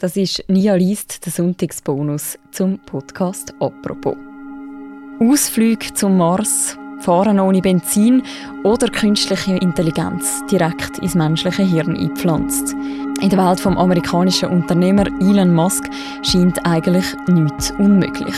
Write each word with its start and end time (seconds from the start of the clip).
Das 0.00 0.16
ist 0.16 0.42
Nia 0.48 0.76
Liest, 0.76 1.26
der 1.26 1.30
Sonntagsbonus 1.30 2.38
zum 2.52 2.78
Podcast 2.78 3.52
«Apropos». 3.60 4.16
Ausflüge 5.20 5.92
zum 5.92 6.16
Mars, 6.16 6.78
Fahren 7.00 7.38
ohne 7.38 7.60
Benzin 7.60 8.22
oder 8.64 8.88
künstliche 8.88 9.56
Intelligenz 9.56 10.40
direkt 10.50 11.00
ins 11.00 11.14
menschliche 11.14 11.64
Hirn 11.64 11.98
eingepflanzt. 11.98 12.74
In 13.20 13.28
der 13.28 13.46
Welt 13.46 13.60
vom 13.60 13.76
amerikanischen 13.76 14.48
Unternehmer 14.48 15.04
Elon 15.20 15.52
Musk 15.52 15.90
scheint 16.22 16.64
eigentlich 16.64 17.04
nichts 17.28 17.70
unmöglich. 17.72 18.36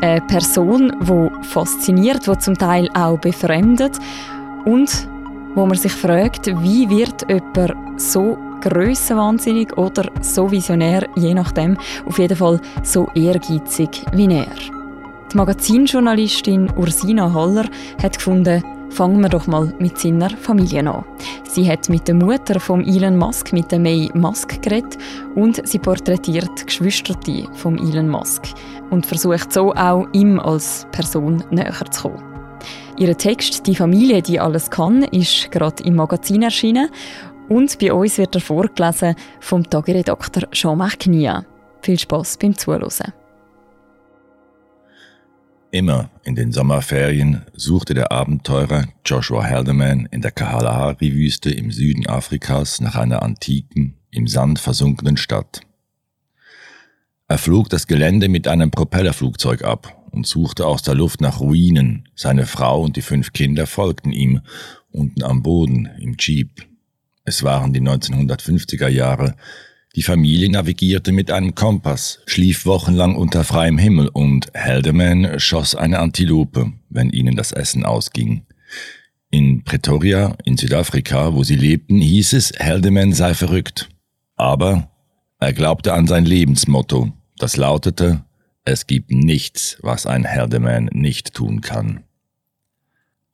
Eine 0.00 0.20
Person, 0.22 0.92
die 1.00 1.46
fasziniert, 1.46 2.26
die 2.26 2.38
zum 2.38 2.58
Teil 2.58 2.88
auch 2.94 3.20
befremdet 3.20 4.00
und 4.64 5.08
wo 5.54 5.64
man 5.64 5.78
sich 5.78 5.92
fragt, 5.92 6.48
wie 6.48 6.90
wird 6.90 7.24
jemand 7.28 8.00
so 8.00 8.36
grössenwahnsinnig 8.62 9.76
oder 9.76 10.10
so 10.20 10.50
visionär, 10.50 11.06
je 11.16 11.34
nachdem, 11.34 11.76
auf 12.06 12.18
jeden 12.18 12.36
Fall 12.36 12.60
so 12.82 13.08
ehrgeizig 13.14 14.04
wie 14.12 14.32
er. 14.32 14.46
Die 15.32 15.36
Magazinjournalistin 15.36 16.70
Ursina 16.76 17.32
Haller 17.32 17.66
hat 18.02 18.16
gefunden, 18.16 18.62
fangen 18.90 19.20
wir 19.20 19.28
doch 19.28 19.46
mal 19.46 19.72
mit 19.78 19.98
seiner 19.98 20.30
Familie 20.30 20.88
an. 20.88 21.04
Sie 21.48 21.68
hat 21.70 21.88
mit 21.88 22.06
der 22.06 22.14
Mutter 22.14 22.60
von 22.60 22.86
Elon 22.86 23.16
Musk, 23.16 23.52
mit 23.52 23.72
der 23.72 23.78
May 23.78 24.10
Musk, 24.14 24.62
geredet 24.62 24.98
und 25.34 25.66
sie 25.66 25.78
porträtiert 25.78 26.50
die 26.60 26.66
Geschwister 26.66 27.14
von 27.54 27.78
Elon 27.78 28.08
Musk 28.08 28.48
und 28.90 29.06
versucht 29.06 29.52
so 29.52 29.72
auch 29.72 30.06
ihm 30.12 30.38
als 30.38 30.86
Person 30.92 31.42
näher 31.50 31.90
zu 31.90 32.10
kommen. 32.10 32.32
Ihr 32.98 33.16
Text 33.16 33.66
«Die 33.66 33.74
Familie, 33.74 34.20
die 34.20 34.38
alles 34.38 34.70
kann» 34.70 35.02
ist 35.02 35.50
gerade 35.50 35.82
im 35.82 35.96
Magazin 35.96 36.42
erschienen 36.42 36.90
und 37.52 37.78
bei 37.78 37.92
uns 37.92 38.18
wird 38.18 38.34
er 38.34 38.40
vorgelesen 38.40 39.14
vom 39.40 39.68
Tageredakteur 39.68 40.50
Jean-Marc 40.50 41.00
Knia. 41.00 41.44
Viel 41.82 41.98
Spaß 41.98 42.38
beim 42.38 42.56
Zuhören. 42.56 43.12
Immer 45.70 46.10
in 46.24 46.34
den 46.34 46.52
Sommerferien 46.52 47.42
suchte 47.54 47.94
der 47.94 48.12
Abenteurer 48.12 48.84
Joshua 49.04 49.44
Haldeman 49.44 50.06
in 50.10 50.20
der 50.20 50.30
Kalahari-Wüste 50.30 51.50
im 51.50 51.70
Süden 51.70 52.06
Afrikas 52.06 52.80
nach 52.80 52.94
einer 52.94 53.22
antiken, 53.22 53.96
im 54.10 54.26
Sand 54.26 54.58
versunkenen 54.58 55.16
Stadt. 55.16 55.62
Er 57.26 57.38
flog 57.38 57.70
das 57.70 57.86
Gelände 57.86 58.28
mit 58.28 58.46
einem 58.48 58.70
Propellerflugzeug 58.70 59.64
ab 59.64 59.96
und 60.10 60.26
suchte 60.26 60.66
aus 60.66 60.82
der 60.82 60.94
Luft 60.94 61.22
nach 61.22 61.40
Ruinen. 61.40 62.06
Seine 62.14 62.44
Frau 62.44 62.82
und 62.82 62.96
die 62.96 63.02
fünf 63.02 63.32
Kinder 63.32 63.66
folgten 63.66 64.12
ihm, 64.12 64.42
unten 64.90 65.22
am 65.22 65.42
Boden, 65.42 65.88
im 65.98 66.16
Jeep. 66.18 66.71
Es 67.24 67.42
waren 67.42 67.72
die 67.72 67.80
1950er 67.80 68.88
Jahre. 68.88 69.36
Die 69.94 70.02
Familie 70.02 70.50
navigierte 70.50 71.12
mit 71.12 71.30
einem 71.30 71.54
Kompass, 71.54 72.20
schlief 72.26 72.66
wochenlang 72.66 73.14
unter 73.14 73.44
freiem 73.44 73.78
Himmel 73.78 74.08
und 74.08 74.50
Haldeman 74.54 75.38
schoss 75.38 75.74
eine 75.74 75.98
Antilope, 75.98 76.72
wenn 76.88 77.10
ihnen 77.10 77.36
das 77.36 77.52
Essen 77.52 77.84
ausging. 77.84 78.46
In 79.30 79.64
Pretoria, 79.64 80.36
in 80.44 80.56
Südafrika, 80.56 81.34
wo 81.34 81.44
sie 81.44 81.56
lebten, 81.56 82.00
hieß 82.00 82.32
es, 82.32 82.52
Haldeman 82.58 83.12
sei 83.12 83.34
verrückt. 83.34 83.88
Aber 84.36 84.90
er 85.38 85.52
glaubte 85.52 85.92
an 85.92 86.06
sein 86.06 86.24
Lebensmotto, 86.24 87.12
das 87.36 87.56
lautete, 87.56 88.24
es 88.64 88.86
gibt 88.86 89.10
nichts, 89.10 89.76
was 89.82 90.06
ein 90.06 90.26
Haldeman 90.26 90.88
nicht 90.92 91.34
tun 91.34 91.60
kann. 91.60 92.04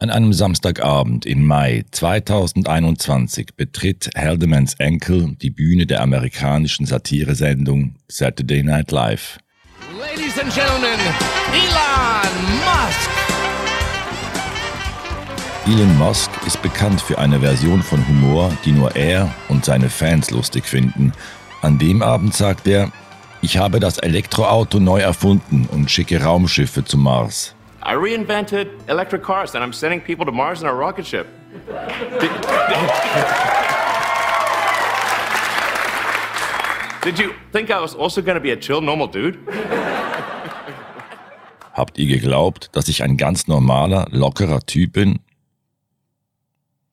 An 0.01 0.11
einem 0.11 0.33
Samstagabend 0.33 1.27
im 1.27 1.45
Mai 1.45 1.85
2021 1.91 3.57
betritt 3.57 4.11
Haldemans 4.17 4.75
Enkel 4.75 5.35
die 5.43 5.51
Bühne 5.51 5.87
der 5.87 6.03
amerikanischen 6.03 6.87
Satiresendung 6.87 7.97
Saturday 8.07 8.63
Night 8.63 8.93
Live. 8.93 9.41
Ladies 9.99 10.39
and 10.39 10.55
Gentlemen, 10.55 11.01
Elon 11.53 12.61
Musk! 12.63 13.11
Elon 15.67 15.99
Musk 15.99 16.31
ist 16.47 16.63
bekannt 16.63 17.01
für 17.01 17.19
eine 17.19 17.41
Version 17.41 17.83
von 17.83 18.07
Humor, 18.07 18.57
die 18.65 18.71
nur 18.71 18.95
er 18.95 19.35
und 19.49 19.65
seine 19.65 19.91
Fans 19.91 20.31
lustig 20.31 20.65
finden. 20.67 21.13
An 21.61 21.81
dem 21.81 22.03
Abend 22.03 22.35
sagt 22.35 22.69
er, 22.69 22.93
ich 23.43 23.59
habe 23.59 23.81
das 23.81 23.99
Elektroauto 23.99 24.79
neu 24.79 25.01
erfunden 25.01 25.69
und 25.73 25.91
schicke 25.91 26.23
Raumschiffe 26.23 26.85
zum 26.85 27.03
Mars. 27.03 27.57
I 27.89 27.95
reinvented 27.95 28.69
electric 28.87 29.23
cars 29.23 29.55
and 29.55 29.65
I'm 29.65 29.73
sending 29.73 30.03
people 30.03 30.27
to 30.27 30.33
Mars 30.33 30.61
in 30.61 30.69
a 30.69 30.75
rocket 30.75 31.07
ship. 31.07 31.27
Did, 32.21 32.31
did 37.03 37.19
you 37.19 37.33
think 37.51 37.71
I 37.71 37.81
was 37.81 37.95
also 37.95 38.21
going 38.21 38.35
to 38.35 38.43
be 38.43 38.51
a 38.51 38.57
chill, 38.57 38.83
normal 38.83 39.07
dude? 39.07 39.39
Habt 41.73 41.97
ihr 41.99 42.09
geglaubt, 42.09 42.69
dass 42.73 42.89
ich 42.89 43.03
ein 43.03 43.17
ganz 43.17 43.47
normaler, 43.47 44.07
lockerer 44.11 44.61
Typ 44.67 44.93
bin? 44.93 45.21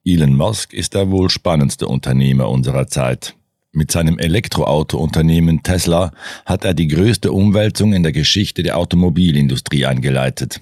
Elon 0.05 0.37
Musk 0.37 0.71
ist 0.71 0.93
der 0.93 1.11
wohl 1.11 1.29
spannendste 1.29 1.89
Unternehmer 1.89 2.47
unserer 2.47 2.87
Zeit. 2.87 3.35
Mit 3.73 3.91
seinem 3.91 4.17
Elektroautounternehmen 4.17 5.61
Tesla 5.61 6.13
hat 6.45 6.63
er 6.63 6.73
die 6.73 6.87
größte 6.87 7.33
Umwälzung 7.33 7.91
in 7.91 8.03
der 8.03 8.13
Geschichte 8.13 8.63
der 8.63 8.77
Automobilindustrie 8.77 9.85
eingeleitet. 9.85 10.61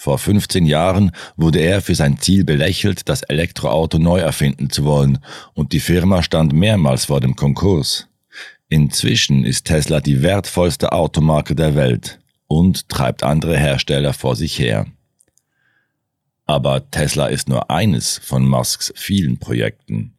Vor 0.00 0.16
15 0.16 0.64
Jahren 0.64 1.12
wurde 1.36 1.58
er 1.58 1.82
für 1.82 1.94
sein 1.94 2.18
Ziel 2.18 2.42
belächelt, 2.42 3.10
das 3.10 3.20
Elektroauto 3.20 3.98
neu 3.98 4.20
erfinden 4.20 4.70
zu 4.70 4.86
wollen, 4.86 5.18
und 5.52 5.74
die 5.74 5.78
Firma 5.78 6.22
stand 6.22 6.54
mehrmals 6.54 7.04
vor 7.04 7.20
dem 7.20 7.36
Konkurs. 7.36 8.08
Inzwischen 8.70 9.44
ist 9.44 9.66
Tesla 9.66 10.00
die 10.00 10.22
wertvollste 10.22 10.92
Automarke 10.92 11.54
der 11.54 11.74
Welt 11.74 12.18
und 12.46 12.88
treibt 12.88 13.22
andere 13.22 13.58
Hersteller 13.58 14.14
vor 14.14 14.36
sich 14.36 14.58
her. 14.58 14.86
Aber 16.46 16.90
Tesla 16.90 17.26
ist 17.26 17.50
nur 17.50 17.70
eines 17.70 18.16
von 18.24 18.48
Musks 18.48 18.94
vielen 18.96 19.36
Projekten. 19.38 20.14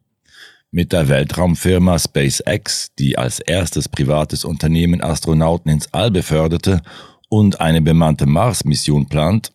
Mit 0.70 0.92
der 0.92 1.08
Weltraumfirma 1.08 1.98
SpaceX, 1.98 2.94
die 3.00 3.18
als 3.18 3.40
erstes 3.40 3.88
privates 3.88 4.44
Unternehmen 4.44 5.02
Astronauten 5.02 5.72
ins 5.72 5.92
All 5.92 6.12
beförderte 6.12 6.82
und 7.28 7.60
eine 7.60 7.82
bemannte 7.82 8.26
Mars-Mission 8.26 9.08
plant, 9.08 9.50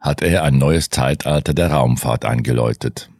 hat 0.00 0.22
er 0.22 0.44
ein 0.44 0.58
neues 0.58 0.90
Zeitalter 0.90 1.54
der 1.54 1.70
Raumfahrt 1.70 2.24
eingeläutet. 2.24 3.10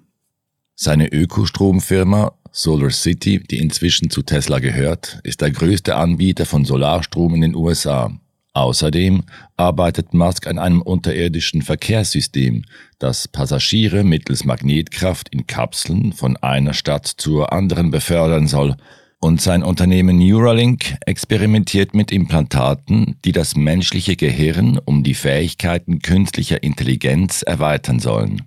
Seine 0.75 1.13
Ökostromfirma 1.13 2.33
Solar 2.53 2.91
City, 2.91 3.39
die 3.39 3.59
inzwischen 3.59 4.11
zu 4.11 4.23
Tesla 4.23 4.59
gehört, 4.59 5.21
ist 5.23 5.41
der 5.41 5.51
größte 5.51 5.95
Anbieter 5.95 6.47
von 6.47 6.65
Solarstrom 6.65 7.35
in 7.35 7.43
den 7.43 7.55
USA. 7.55 8.11
Außerdem 8.53 9.23
arbeitet 9.57 10.13
Musk 10.13 10.49
an 10.49 10.59
einem 10.59 10.83
unterirdischen 10.83 11.63
Verkehrssystem, 11.63 12.65
das 12.99 13.29
Passagiere 13.29 14.03
mittels 14.03 14.45
Magnetkraft 14.45 15.29
in 15.29 15.47
Kapseln 15.47 16.13
von 16.13 16.37
einer 16.39 16.75
Stadt 16.75 17.07
zur 17.07 17.53
anderen 17.53 17.93
befördern 17.93 18.49
soll 18.49 18.75
und 19.21 19.41
sein 19.41 19.63
Unternehmen 19.63 20.19
Neuralink 20.19 20.97
experimentiert 21.05 21.95
mit 21.95 22.11
Implantaten, 22.11 23.17
die 23.25 23.33
das 23.33 23.55
menschliche 23.55 24.17
Gehirn 24.17 24.79
um 24.85 25.03
die 25.03 25.15
Fähigkeiten 25.15 26.01
künstlicher 26.01 26.63
Intelligenz 26.63 27.43
erweitern 27.43 28.01
sollen. 28.01 28.43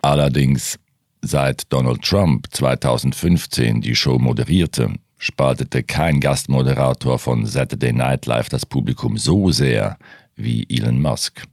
Allerdings, 0.00 0.78
seit 1.20 1.70
Donald 1.72 2.02
Trump 2.02 2.46
2015 2.50 3.82
die 3.82 3.94
Show 3.94 4.18
moderierte, 4.18 4.94
spaltete 5.18 5.82
kein 5.82 6.20
Gastmoderator 6.20 7.18
von 7.18 7.46
Saturday 7.46 7.92
Night 7.92 8.26
Live 8.26 8.48
das 8.48 8.66
Publikum 8.66 9.16
so 9.18 9.50
sehr 9.50 9.98
wie 10.34 10.66
Elon 10.68 11.00
Musk. 11.00 11.44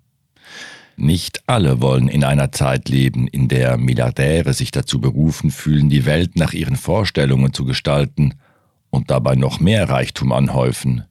Nicht 0.95 1.43
alle 1.47 1.81
wollen 1.81 2.07
in 2.07 2.23
einer 2.23 2.51
Zeit 2.51 2.89
leben, 2.89 3.27
in 3.27 3.47
der 3.47 3.77
Milliardäre 3.77 4.53
sich 4.53 4.71
dazu 4.71 4.99
berufen 5.01 5.51
fühlen, 5.51 5.89
die 5.89 6.05
Welt 6.05 6.35
nach 6.35 6.53
ihren 6.53 6.75
Vorstellungen 6.75 7.53
zu 7.53 7.65
gestalten 7.65 8.35
und 8.89 9.09
dabei 9.09 9.35
noch 9.35 9.59
mehr 9.59 9.89
Reichtum 9.89 10.31
anhäufen. 10.31 11.05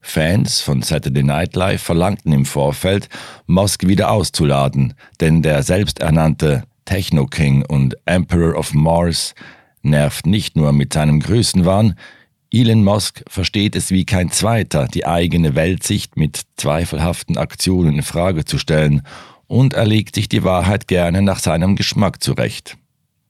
Fans 0.00 0.60
von 0.60 0.82
Saturday 0.82 1.22
Night 1.22 1.56
Live 1.56 1.82
verlangten 1.82 2.32
im 2.32 2.44
Vorfeld, 2.44 3.08
Musk 3.46 3.86
wieder 3.86 4.10
auszuladen, 4.10 4.94
denn 5.20 5.42
der 5.42 5.62
selbsternannte 5.62 6.64
Techno 6.84 7.26
King 7.26 7.64
und 7.64 7.96
Emperor 8.04 8.56
of 8.56 8.72
Mars 8.72 9.34
nervt 9.82 10.26
nicht 10.26 10.56
nur 10.56 10.72
mit 10.72 10.92
seinem 10.92 11.20
Größenwahn, 11.20 11.96
Elon 12.58 12.84
Musk 12.84 13.22
versteht 13.28 13.76
es 13.76 13.90
wie 13.90 14.06
kein 14.06 14.30
zweiter, 14.30 14.88
die 14.88 15.04
eigene 15.04 15.54
Weltsicht 15.54 16.16
mit 16.16 16.40
zweifelhaften 16.56 17.36
Aktionen 17.36 17.96
in 17.96 18.02
Frage 18.02 18.46
zu 18.46 18.56
stellen, 18.56 19.02
und 19.46 19.74
er 19.74 19.84
legt 19.84 20.14
sich 20.14 20.26
die 20.26 20.42
Wahrheit 20.42 20.88
gerne 20.88 21.20
nach 21.20 21.38
seinem 21.38 21.76
Geschmack 21.76 22.22
zurecht. 22.22 22.78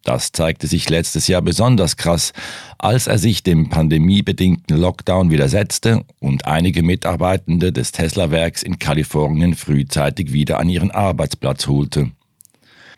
Das 0.04 0.30
zeigte 0.30 0.68
sich 0.68 0.88
letztes 0.90 1.26
Jahr 1.26 1.42
besonders 1.42 1.96
krass, 1.96 2.32
als 2.78 3.08
er 3.08 3.18
sich 3.18 3.42
dem 3.42 3.68
pandemiebedingten 3.68 4.76
Lockdown 4.76 5.32
widersetzte 5.32 6.04
und 6.20 6.46
einige 6.46 6.84
Mitarbeitende 6.84 7.72
des 7.72 7.90
Tesla-Werks 7.90 8.62
in 8.62 8.78
Kalifornien 8.78 9.56
frühzeitig 9.56 10.32
wieder 10.32 10.60
an 10.60 10.68
ihren 10.68 10.92
Arbeitsplatz 10.92 11.66
holte. 11.66 12.12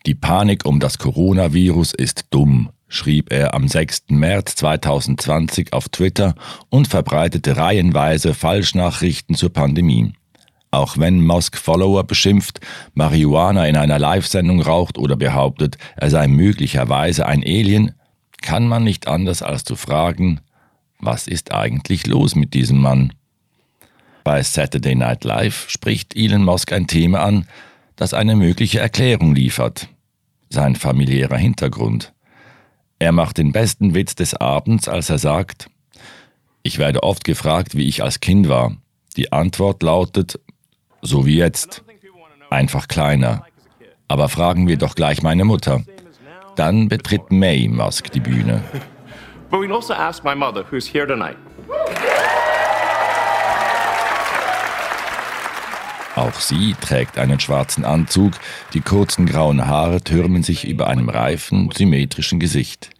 Die 0.04 0.14
Panik 0.14 0.66
um 0.66 0.78
das 0.78 0.98
Coronavirus 0.98 1.94
ist 1.94 2.26
dumm, 2.28 2.69
schrieb 2.88 3.32
er 3.32 3.55
am 3.55 3.69
6. 3.69 4.05
März 4.08 4.56
2020 4.56 5.73
auf 5.73 5.88
Twitter 5.88 6.35
und 6.70 6.88
verbreitete 6.88 7.56
reihenweise 7.56 8.35
Falschnachrichten 8.35 9.35
zur 9.35 9.52
Pandemie. 9.52 10.12
Auch 10.70 10.99
wenn 10.99 11.25
Musk 11.25 11.56
Follower 11.56 12.05
beschimpft, 12.05 12.61
Marihuana 12.94 13.67
in 13.67 13.76
einer 13.76 13.99
Live-Sendung 13.99 14.61
raucht 14.61 14.99
oder 14.99 15.17
behauptet, 15.17 15.79
er 15.96 16.11
sei 16.11 16.29
möglicherweise 16.29 17.26
ein 17.26 17.43
Alien, 17.43 17.93
kann 18.43 18.67
man 18.67 18.85
nicht 18.85 19.08
anders 19.08 19.43
als 19.43 19.64
zu 19.64 19.76
fragen, 19.76 20.40
was 21.00 21.26
ist 21.26 21.52
eigentlich 21.52 22.06
los 22.06 22.35
mit 22.35 22.55
diesem 22.55 22.79
Mann? 22.81 23.12
Bei 24.25 24.43
Saturday 24.43 24.94
Night 24.94 25.25
Live 25.25 25.70
spricht 25.70 26.17
Elon 26.17 26.44
Musk 26.44 26.73
ein 26.73 26.87
Thema 26.87 27.20
an, 27.20 27.46
das 27.96 28.14
eine 28.14 28.37
mögliche 28.37 28.79
Erklärung 28.81 29.35
liefert. 29.35 29.88
Sein 30.50 30.76
familiärer 30.76 31.37
Hintergrund. 31.37 32.12
Er 32.99 33.12
macht 33.12 33.39
den 33.39 33.53
besten 33.53 33.95
Witz 33.95 34.15
des 34.15 34.35
Abends, 34.35 34.89
als 34.89 35.09
er 35.09 35.19
sagt, 35.19 35.71
ich 36.62 36.79
werde 36.79 37.03
oft 37.03 37.25
gefragt, 37.25 37.77
wie 37.77 37.89
ich 37.89 38.03
als 38.03 38.21
Kind 38.21 38.49
war. 38.49 38.77
Die 39.17 39.33
Antwort 39.33 39.83
lautet, 39.83 40.41
so 41.00 41.25
wie 41.25 41.37
jetzt. 41.37 41.85
Einfach 42.50 42.89
kleiner. 42.89 43.45
Aber 44.09 44.29
fragen 44.29 44.67
wir 44.67 44.77
doch 44.77 44.95
gleich 44.95 45.23
meine 45.23 45.45
Mutter. 45.45 45.83
Dann 46.56 46.89
betritt 46.89 47.31
May 47.31 47.69
Musk 47.69 48.11
die 48.11 48.21
Bühne. 48.21 48.62
But 49.50 49.61
we 49.61 49.73
also 49.73 49.95
ask 49.95 50.25
my 50.25 50.35
mother, 50.35 50.65
who's 50.71 50.87
here 50.87 51.06
tonight. 51.06 51.37
Auch 56.19 56.41
sie 56.41 56.75
trägt 56.81 57.17
einen 57.17 57.38
schwarzen 57.38 57.85
Anzug, 57.85 58.32
die 58.75 58.81
kurzen 58.81 59.25
grauen 59.25 59.69
Haare 59.69 60.00
türmen 60.00 60.43
sich 60.43 60.67
über 60.67 60.88
einem 60.88 61.09
reifen, 61.09 61.70
symmetrischen 61.73 62.41
Gesicht. 62.41 62.91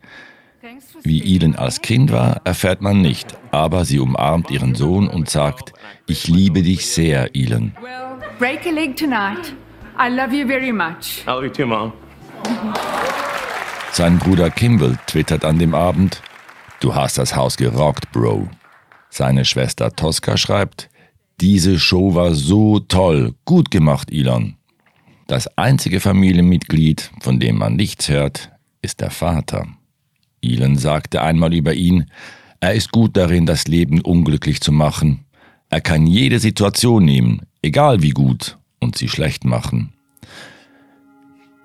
Wie 1.03 1.35
Elon 1.35 1.57
als 1.57 1.81
Kind 1.83 2.13
war, 2.13 2.41
erfährt 2.45 2.81
man 2.81 3.01
nicht, 3.01 3.37
aber 3.51 3.85
sie 3.85 3.99
umarmt 3.99 4.53
ihren 4.53 4.77
Sohn 4.77 5.09
und 5.09 5.29
sagt, 5.29 5.73
ich 6.07 6.29
liebe 6.29 6.63
dich 6.63 6.87
sehr, 6.87 7.35
Elon. 7.35 7.73
Well, 7.83 8.19
break 8.39 8.65
a 8.67 8.71
leg 8.71 8.97
tonight. 8.97 9.53
I 9.99 10.09
love 10.09 10.33
you 10.33 10.47
very 10.47 10.71
much. 10.71 11.25
I 11.27 11.31
love 11.31 11.45
you 11.45 11.51
too, 11.51 11.67
Mom. 11.67 11.93
Sein 13.91 14.21
Bruder 14.21 14.51
Kimball 14.51 14.97
twittert 15.09 15.45
an 15.45 15.59
dem 15.59 15.75
Abend, 15.75 16.23
du 16.79 16.95
hast 16.95 17.19
das 17.19 17.35
Haus 17.35 17.57
gerockt, 17.57 18.13
Bro. 18.13 18.49
Seine 19.11 19.45
Schwester 19.45 19.91
Tosca 19.97 20.37
schreibt, 20.37 20.89
diese 21.41 21.79
Show 21.79 22.15
war 22.15 22.35
so 22.35 22.81
toll, 22.81 23.35
gut 23.45 23.71
gemacht, 23.71 24.11
Elon. 24.11 24.57
Das 25.27 25.47
einzige 25.59 26.01
Familienmitglied, 26.01 27.11
von 27.21 27.39
dem 27.39 27.59
man 27.59 27.77
nichts 27.77 28.09
hört, 28.09 28.51
ist 28.83 29.01
der 29.01 29.11
Vater. 29.11 29.67
Elon 30.43 30.77
sagte 30.77 31.23
einmal 31.23 31.55
über 31.55 31.75
ihn, 31.75 32.07
er 32.61 32.75
ist 32.75 32.91
gut 32.91 33.17
darin, 33.17 33.47
das 33.47 33.69
Leben 33.69 34.01
unglücklich 34.01 34.61
zu 34.61 34.73
machen. 34.73 35.25
Er 35.69 35.81
kann 35.81 36.07
jede 36.07 36.41
Situation 36.41 37.05
nehmen, 37.05 37.43
egal 37.63 38.03
wie 38.03 38.11
gut, 38.11 38.59
und 38.81 38.97
sie 38.97 39.09
schlecht 39.09 39.45
machen. 39.45 39.93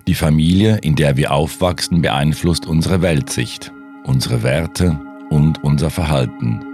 Die 0.06 0.14
Familie, 0.14 0.76
in 0.82 0.94
der 0.94 1.16
wir 1.16 1.32
aufwachsen, 1.32 2.02
beeinflusst 2.02 2.66
unsere 2.66 3.00
Weltsicht, 3.00 3.72
unsere 4.04 4.42
Werte 4.42 5.00
und 5.30 5.64
unser 5.64 5.90
Verhalten. 5.90 6.73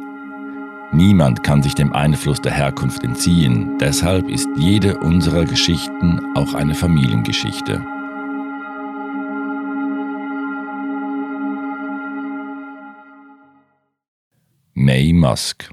Niemand 0.92 1.44
kann 1.44 1.62
sich 1.62 1.76
dem 1.76 1.92
Einfluss 1.92 2.40
der 2.40 2.52
Herkunft 2.52 3.04
entziehen, 3.04 3.78
deshalb 3.78 4.28
ist 4.28 4.48
jede 4.56 4.98
unserer 4.98 5.44
Geschichten 5.44 6.20
auch 6.34 6.52
eine 6.54 6.74
Familiengeschichte. 6.74 7.80
May 14.74 15.12
Musk, 15.12 15.70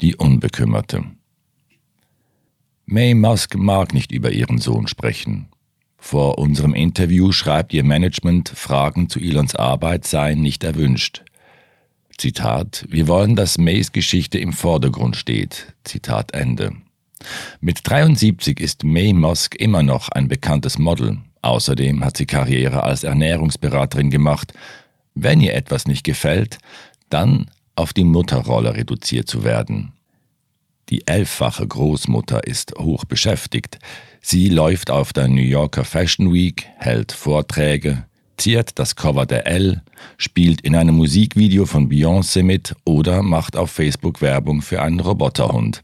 die 0.00 0.16
Unbekümmerte. 0.16 1.04
May 2.86 3.12
Musk 3.12 3.56
mag 3.56 3.92
nicht 3.92 4.10
über 4.10 4.32
ihren 4.32 4.56
Sohn 4.56 4.86
sprechen. 4.86 5.48
Vor 5.98 6.38
unserem 6.38 6.72
Interview 6.72 7.30
schreibt 7.32 7.74
ihr 7.74 7.84
Management, 7.84 8.48
Fragen 8.48 9.10
zu 9.10 9.20
Elons 9.20 9.54
Arbeit 9.54 10.06
seien 10.06 10.40
nicht 10.40 10.64
erwünscht. 10.64 11.24
Zitat, 12.20 12.84
wir 12.90 13.08
wollen, 13.08 13.34
dass 13.34 13.56
Mays 13.56 13.92
Geschichte 13.92 14.38
im 14.38 14.52
Vordergrund 14.52 15.16
steht. 15.16 15.74
Zitat 15.84 16.34
Ende. 16.34 16.72
Mit 17.62 17.80
73 17.84 18.60
ist 18.60 18.84
May 18.84 19.14
Musk 19.14 19.54
immer 19.54 19.82
noch 19.82 20.10
ein 20.10 20.28
bekanntes 20.28 20.78
Model. 20.78 21.16
Außerdem 21.40 22.04
hat 22.04 22.18
sie 22.18 22.26
Karriere 22.26 22.82
als 22.82 23.04
Ernährungsberaterin 23.04 24.10
gemacht. 24.10 24.52
Wenn 25.14 25.40
ihr 25.40 25.54
etwas 25.54 25.86
nicht 25.86 26.04
gefällt, 26.04 26.58
dann 27.08 27.50
auf 27.74 27.94
die 27.94 28.04
Mutterrolle 28.04 28.76
reduziert 28.76 29.26
zu 29.26 29.42
werden. 29.42 29.92
Die 30.90 31.06
elffache 31.06 31.66
Großmutter 31.66 32.46
ist 32.46 32.74
hoch 32.78 33.06
beschäftigt. 33.06 33.78
Sie 34.20 34.50
läuft 34.50 34.90
auf 34.90 35.14
der 35.14 35.28
New 35.28 35.40
Yorker 35.40 35.86
Fashion 35.86 36.34
Week, 36.34 36.68
hält 36.76 37.12
Vorträge, 37.12 38.04
ziert 38.40 38.78
das 38.78 38.96
Cover 38.96 39.26
der 39.26 39.46
L, 39.46 39.82
spielt 40.16 40.62
in 40.62 40.74
einem 40.74 40.96
Musikvideo 40.96 41.66
von 41.66 41.88
Beyoncé 41.90 42.42
mit 42.42 42.74
oder 42.84 43.22
macht 43.22 43.56
auf 43.56 43.70
Facebook 43.70 44.20
Werbung 44.20 44.62
für 44.62 44.82
einen 44.82 45.00
Roboterhund. 45.00 45.82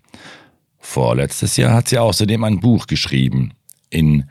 Vorletztes 0.78 1.56
Jahr 1.56 1.74
hat 1.74 1.88
sie 1.88 1.98
außerdem 1.98 2.42
ein 2.44 2.60
Buch 2.60 2.86
geschrieben. 2.86 3.52
In 3.90 4.24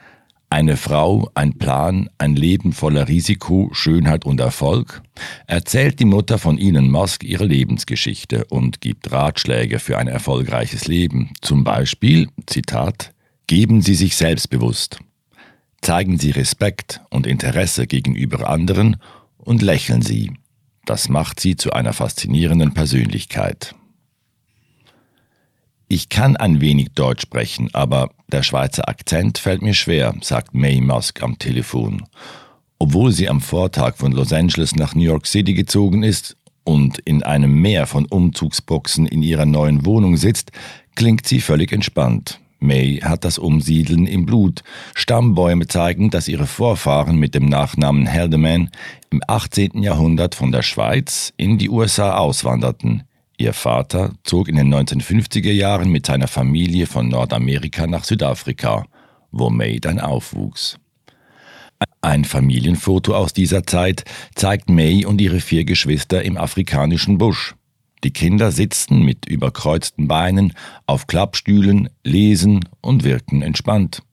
eine 0.50 0.78
Frau, 0.78 1.30
ein 1.34 1.58
Plan, 1.58 2.10
ein 2.18 2.36
Leben 2.36 2.72
voller 2.72 3.08
Risiko, 3.08 3.70
Schönheit 3.74 4.26
und 4.26 4.40
Erfolg, 4.40 5.02
erzählt 5.48 6.00
die 6.00 6.06
Mutter 6.06 6.38
von 6.38 6.58
Elon 6.58 6.90
Musk 6.90 7.24
ihre 7.24 7.46
Lebensgeschichte 7.46 8.46
und 8.46 8.82
gibt 8.82 9.12
Ratschläge 9.12 9.80
für 9.80 9.98
ein 9.98 10.08
erfolgreiches 10.08 10.88
Leben. 10.88 11.34
Zum 11.42 11.64
Beispiel, 11.64 12.30
Zitat, 12.48 13.12
Geben 13.48 13.82
Sie 13.82 13.94
sich 13.94 14.16
selbstbewusst. 14.16 15.00
Zeigen 15.86 16.18
Sie 16.18 16.32
Respekt 16.32 17.02
und 17.12 17.28
Interesse 17.28 17.86
gegenüber 17.86 18.50
anderen 18.50 18.98
und 19.38 19.62
lächeln 19.62 20.02
Sie. 20.02 20.32
Das 20.84 21.10
macht 21.10 21.40
Sie 21.40 21.58
zu 21.58 21.74
einer 21.74 21.94
faszinierenden 21.94 22.74
Persönlichkeit. 22.74 23.76
Ich 25.88 26.10
kann 26.10 26.38
ein 26.38 26.60
wenig 26.60 26.94
Deutsch 26.96 27.22
sprechen, 27.22 27.70
aber 27.74 28.10
der 28.32 28.42
Schweizer 28.42 28.90
Akzent 28.90 29.38
fällt 29.38 29.62
mir 29.62 29.76
schwer, 29.76 30.16
sagt 30.22 30.56
May 30.56 30.82
Musk 30.82 31.22
am 31.22 31.38
Telefon. 31.38 32.02
Obwohl 32.80 33.12
sie 33.12 33.30
am 33.30 33.40
Vortag 33.40 33.98
von 33.98 34.12
Los 34.12 34.34
Angeles 34.34 34.74
nach 34.74 34.96
New 34.96 35.04
York 35.04 35.28
City 35.28 35.54
gezogen 35.54 36.02
ist 36.02 36.36
und 36.64 36.98
in 36.98 37.22
einem 37.22 37.62
Meer 37.62 37.86
von 37.86 38.08
Umzugsboxen 38.08 39.06
in 39.06 39.22
ihrer 39.22 39.46
neuen 39.46 39.86
Wohnung 39.86 40.18
sitzt, 40.18 40.52
klingt 40.96 41.28
sie 41.28 41.42
völlig 41.42 41.72
entspannt. 41.72 42.40
May 42.60 42.98
hat 42.98 43.26
das 43.26 43.38
Umsiedeln 43.38 44.08
im 44.08 44.26
Blut. 44.26 44.64
Stammbäume 44.94 45.68
zeigen, 45.68 46.10
dass 46.10 46.28
ihre 46.28 46.48
Vorfahren 46.48 47.18
mit 47.18 47.36
dem 47.36 47.46
Nachnamen 47.46 48.12
Haldeman 48.12 48.70
im 49.12 49.22
18. 49.28 49.84
Jahrhundert 49.84 50.36
von 50.36 50.52
der 50.52 50.62
Schweiz 50.62 51.34
in 51.38 51.58
die 51.58 51.70
USA 51.70 52.18
auswanderten. 52.18 53.04
Ihr 53.38 53.54
Vater 53.54 54.14
zog 54.24 54.48
in 54.48 54.56
den 54.56 54.74
1950er 54.74 55.52
Jahren 55.52 55.92
mit 55.92 56.06
seiner 56.06 56.28
Familie 56.28 56.88
von 56.88 57.10
Nordamerika 57.10 57.86
nach 57.86 58.06
Südafrika, 58.06 58.86
wo 59.32 59.50
May 59.50 59.80
dann 59.80 60.00
aufwuchs. 60.00 60.78
Ein 62.02 62.24
Familienfoto 62.24 63.14
aus 63.14 63.34
dieser 63.34 63.66
Zeit 63.66 64.06
zeigt 64.36 64.70
May 64.70 65.06
und 65.06 65.20
ihre 65.20 65.42
vier 65.42 65.66
Geschwister 65.66 66.24
im 66.24 66.38
afrikanischen 66.38 67.18
Busch. 67.18 67.56
Die 68.06 68.12
Kinder 68.12 68.52
sitzen 68.52 69.02
mit 69.02 69.26
überkreuzten 69.26 70.08
Beinen 70.08 70.54
auf 70.86 71.08
Klappstühlen, 71.08 71.90
lesen 72.04 72.60
und 72.80 73.04
wirken 73.04 73.42
entspannt. 73.42 74.04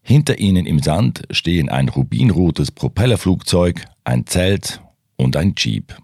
Hinter 0.00 0.38
ihnen 0.38 0.64
im 0.64 0.78
Sand 0.78 1.24
stehen 1.30 1.68
ein 1.68 1.90
rubinrotes 1.90 2.70
Propellerflugzeug, 2.70 3.84
ein 4.04 4.24
Zelt 4.24 4.80
und 5.16 5.36
ein 5.36 5.52
Jeep. 5.54 5.94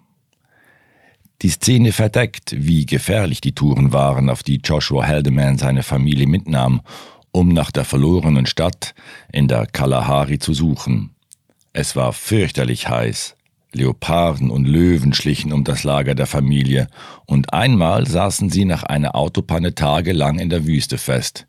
Die 1.41 1.49
Szene 1.49 1.93
verdeckt, 1.93 2.55
wie 2.55 2.85
gefährlich 2.85 3.41
die 3.41 3.55
Touren 3.55 3.95
waren, 3.95 4.29
auf 4.29 4.43
die 4.43 4.61
Joshua 4.63 5.07
Haldeman 5.07 5.57
seine 5.57 5.83
Familie 5.83 6.27
mitnahm, 6.27 6.83
um 7.31 7.49
nach 7.49 7.71
der 7.71 7.87
verlorenen 7.87 8.45
Stadt 8.45 8.95
in 9.33 9.49
der 9.49 9.65
Kalahari 9.65 10.39
zu 10.39 10.53
suchen. 10.53 11.15
Es 11.73 11.97
war 11.97 12.13
fürchterlich 12.13 12.91
heiß. 12.91 13.37
Leoparden 13.73 14.51
und 14.51 14.67
Löwen 14.67 15.15
schlichen 15.15 15.53
um 15.53 15.65
das 15.65 15.85
Lager 15.85 16.15
der 16.15 16.27
Familie, 16.27 16.89
und 17.27 17.53
einmal 17.53 18.07
saßen 18.07 18.51
sie 18.51 18.65
nach 18.65 18.83
einer 18.83 19.15
Autopanne 19.15 19.75
tagelang 19.75 20.39
in 20.39 20.51
der 20.51 20.67
Wüste 20.67 20.99
fest. 20.99 21.47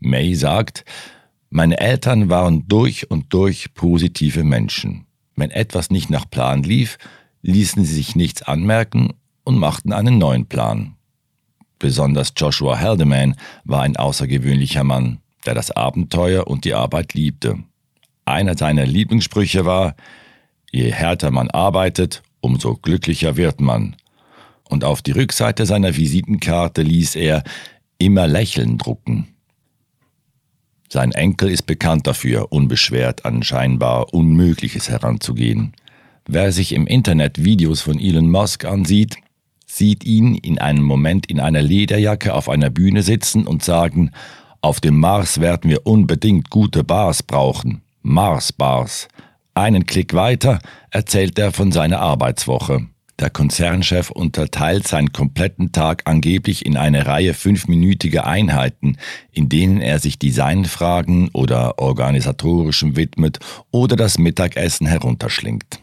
May 0.00 0.34
sagt, 0.34 0.84
meine 1.50 1.78
Eltern 1.78 2.28
waren 2.28 2.66
durch 2.66 3.10
und 3.10 3.32
durch 3.32 3.74
positive 3.74 4.44
Menschen. 4.44 5.06
Wenn 5.36 5.50
etwas 5.50 5.90
nicht 5.90 6.10
nach 6.10 6.28
Plan 6.28 6.62
lief, 6.62 6.98
ließen 7.42 7.84
sie 7.84 7.94
sich 7.94 8.16
nichts 8.16 8.42
anmerken 8.42 9.12
und 9.44 9.58
machten 9.58 9.92
einen 9.92 10.18
neuen 10.18 10.46
Plan. 10.46 10.96
Besonders 11.78 12.32
Joshua 12.36 12.80
Haldeman 12.80 13.36
war 13.64 13.82
ein 13.82 13.96
außergewöhnlicher 13.96 14.82
Mann, 14.82 15.18
der 15.44 15.54
das 15.54 15.70
Abenteuer 15.70 16.46
und 16.46 16.64
die 16.64 16.74
Arbeit 16.74 17.14
liebte. 17.14 17.58
Einer 18.24 18.56
seiner 18.56 18.86
Lieblingssprüche 18.86 19.64
war, 19.64 19.94
Je 20.70 20.90
härter 20.92 21.30
man 21.30 21.50
arbeitet, 21.50 22.22
umso 22.40 22.76
glücklicher 22.76 23.36
wird 23.36 23.60
man. 23.60 23.96
Und 24.64 24.84
auf 24.84 25.02
die 25.02 25.12
Rückseite 25.12 25.66
seiner 25.66 25.96
Visitenkarte 25.96 26.82
ließ 26.82 27.16
er 27.16 27.44
immer 27.98 28.26
Lächeln 28.26 28.78
drucken. 28.78 29.28
Sein 30.88 31.12
Enkel 31.12 31.50
ist 31.50 31.62
bekannt 31.62 32.06
dafür, 32.06 32.52
unbeschwert 32.52 33.24
an 33.24 33.42
scheinbar 33.42 34.12
Unmögliches 34.14 34.88
heranzugehen. 34.88 35.72
Wer 36.26 36.52
sich 36.52 36.72
im 36.72 36.86
Internet 36.86 37.44
Videos 37.44 37.80
von 37.80 37.98
Elon 37.98 38.30
Musk 38.30 38.64
ansieht, 38.64 39.16
sieht 39.66 40.04
ihn 40.04 40.34
in 40.34 40.58
einem 40.58 40.82
Moment 40.82 41.26
in 41.26 41.40
einer 41.40 41.62
Lederjacke 41.62 42.34
auf 42.34 42.48
einer 42.48 42.70
Bühne 42.70 43.02
sitzen 43.02 43.46
und 43.46 43.64
sagen, 43.64 44.10
auf 44.60 44.80
dem 44.80 44.98
Mars 44.98 45.40
werden 45.40 45.70
wir 45.70 45.86
unbedingt 45.86 46.50
gute 46.50 46.82
Bars 46.82 47.22
brauchen. 47.22 47.82
Mars-Bars. 48.02 49.08
Einen 49.56 49.86
Klick 49.86 50.12
weiter 50.12 50.58
erzählt 50.90 51.38
er 51.38 51.50
von 51.50 51.72
seiner 51.72 52.00
Arbeitswoche. 52.00 52.88
Der 53.18 53.30
Konzernchef 53.30 54.10
unterteilt 54.10 54.86
seinen 54.86 55.14
kompletten 55.14 55.72
Tag 55.72 56.02
angeblich 56.04 56.66
in 56.66 56.76
eine 56.76 57.06
Reihe 57.06 57.32
fünfminütiger 57.32 58.26
Einheiten, 58.26 58.98
in 59.32 59.48
denen 59.48 59.80
er 59.80 59.98
sich 59.98 60.18
Designfragen 60.18 61.30
oder 61.32 61.78
organisatorischem 61.78 62.96
widmet 62.96 63.38
oder 63.70 63.96
das 63.96 64.18
Mittagessen 64.18 64.86
herunterschlingt. 64.86 65.80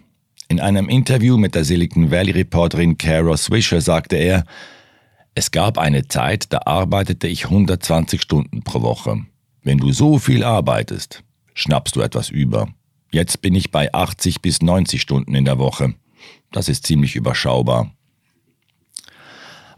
In 0.49 0.59
einem 0.59 0.87
Interview 0.87 1.37
mit 1.37 1.55
der 1.55 1.63
Silicon 1.63 2.11
Valley 2.11 2.33
Reporterin 2.33 2.99
Kara 2.99 3.35
Swisher 3.37 3.81
sagte 3.81 4.17
er, 4.17 4.43
es 5.33 5.49
gab 5.49 5.79
eine 5.79 6.07
Zeit, 6.07 6.53
da 6.53 6.59
arbeitete 6.65 7.27
ich 7.27 7.45
120 7.45 8.21
Stunden 8.21 8.61
pro 8.61 8.83
Woche. 8.83 9.25
Wenn 9.63 9.79
du 9.79 9.91
so 9.91 10.19
viel 10.19 10.43
arbeitest, 10.43 11.23
schnappst 11.55 11.95
du 11.95 12.01
etwas 12.01 12.29
über. 12.29 12.67
Jetzt 13.13 13.43
bin 13.43 13.53
ich 13.53 13.69
bei 13.69 13.93
80 13.93 14.41
bis 14.41 14.63
90 14.63 14.99
Stunden 14.99 15.35
in 15.35 15.45
der 15.45 15.59
Woche. 15.59 15.93
Das 16.51 16.67
ist 16.67 16.87
ziemlich 16.87 17.15
überschaubar. 17.15 17.91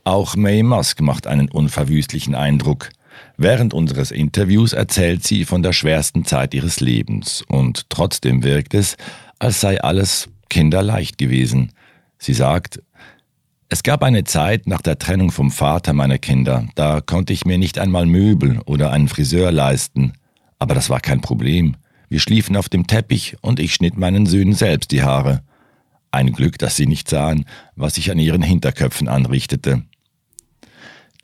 Auch 0.06 0.38
May 0.38 0.64
Musk 0.64 1.02
macht 1.02 1.28
einen 1.28 1.50
unverwüstlichen 1.50 2.34
Eindruck. 2.34 2.92
Während 3.36 3.74
unseres 3.74 4.12
Interviews 4.12 4.72
erzählt 4.72 5.26
sie 5.26 5.44
von 5.44 5.64
der 5.64 5.74
schwersten 5.74 6.24
Zeit 6.24 6.54
ihres 6.54 6.80
Lebens 6.80 7.44
und 7.50 7.90
trotzdem 7.90 8.42
wirkt 8.42 8.74
es, 8.74 8.96
als 9.38 9.60
sei 9.60 9.82
alles 9.82 10.30
kinderleicht 10.50 11.18
gewesen. 11.18 11.74
Sie 12.18 12.34
sagt, 12.34 12.82
es 13.68 13.84
gab 13.84 14.02
eine 14.02 14.24
Zeit 14.24 14.66
nach 14.66 14.82
der 14.82 14.98
Trennung 14.98 15.32
vom 15.32 15.52
Vater 15.52 15.92
meiner 15.92 16.20
Kinder, 16.20 16.70
da 16.76 17.02
konnte 17.02 17.34
ich 17.34 17.44
mir 17.44 17.58
nicht 17.58 17.80
einmal 17.80 18.06
Möbel 18.06 18.62
oder 18.66 18.92
einen 18.92 19.10
Friseur 19.10 19.52
leisten. 19.52 20.14
Aber 20.58 20.74
das 20.74 20.90
war 20.90 21.02
kein 21.02 21.20
Problem. 21.20 21.76
Wir 22.16 22.22
schliefen 22.22 22.56
auf 22.56 22.70
dem 22.70 22.88
Teppich 22.88 23.36
und 23.42 23.60
ich 23.60 23.74
schnitt 23.74 23.98
meinen 23.98 24.26
Söhnen 24.26 24.54
selbst 24.54 24.94
die 24.94 25.04
Haare. 25.04 25.44
Ein 26.12 26.32
Glück, 26.32 26.58
dass 26.58 26.78
sie 26.78 26.88
nicht 26.88 27.10
sahen, 27.10 27.44
was 27.76 27.96
sich 27.96 28.10
an 28.10 28.20
ihren 28.20 28.42
Hinterköpfen 28.42 29.10
anrichtete. 29.10 29.84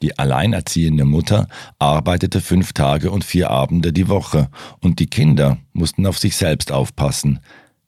Die 0.01 0.19
alleinerziehende 0.19 1.05
Mutter 1.05 1.47
arbeitete 1.79 2.41
fünf 2.41 2.73
Tage 2.73 3.09
und 3.09 3.23
vier 3.23 3.51
Abende 3.51 3.93
die 3.93 4.09
Woche, 4.09 4.49
und 4.81 4.99
die 4.99 5.05
Kinder 5.07 5.59
mussten 5.71 6.05
auf 6.05 6.17
sich 6.17 6.35
selbst 6.35 6.73
aufpassen, 6.73 7.39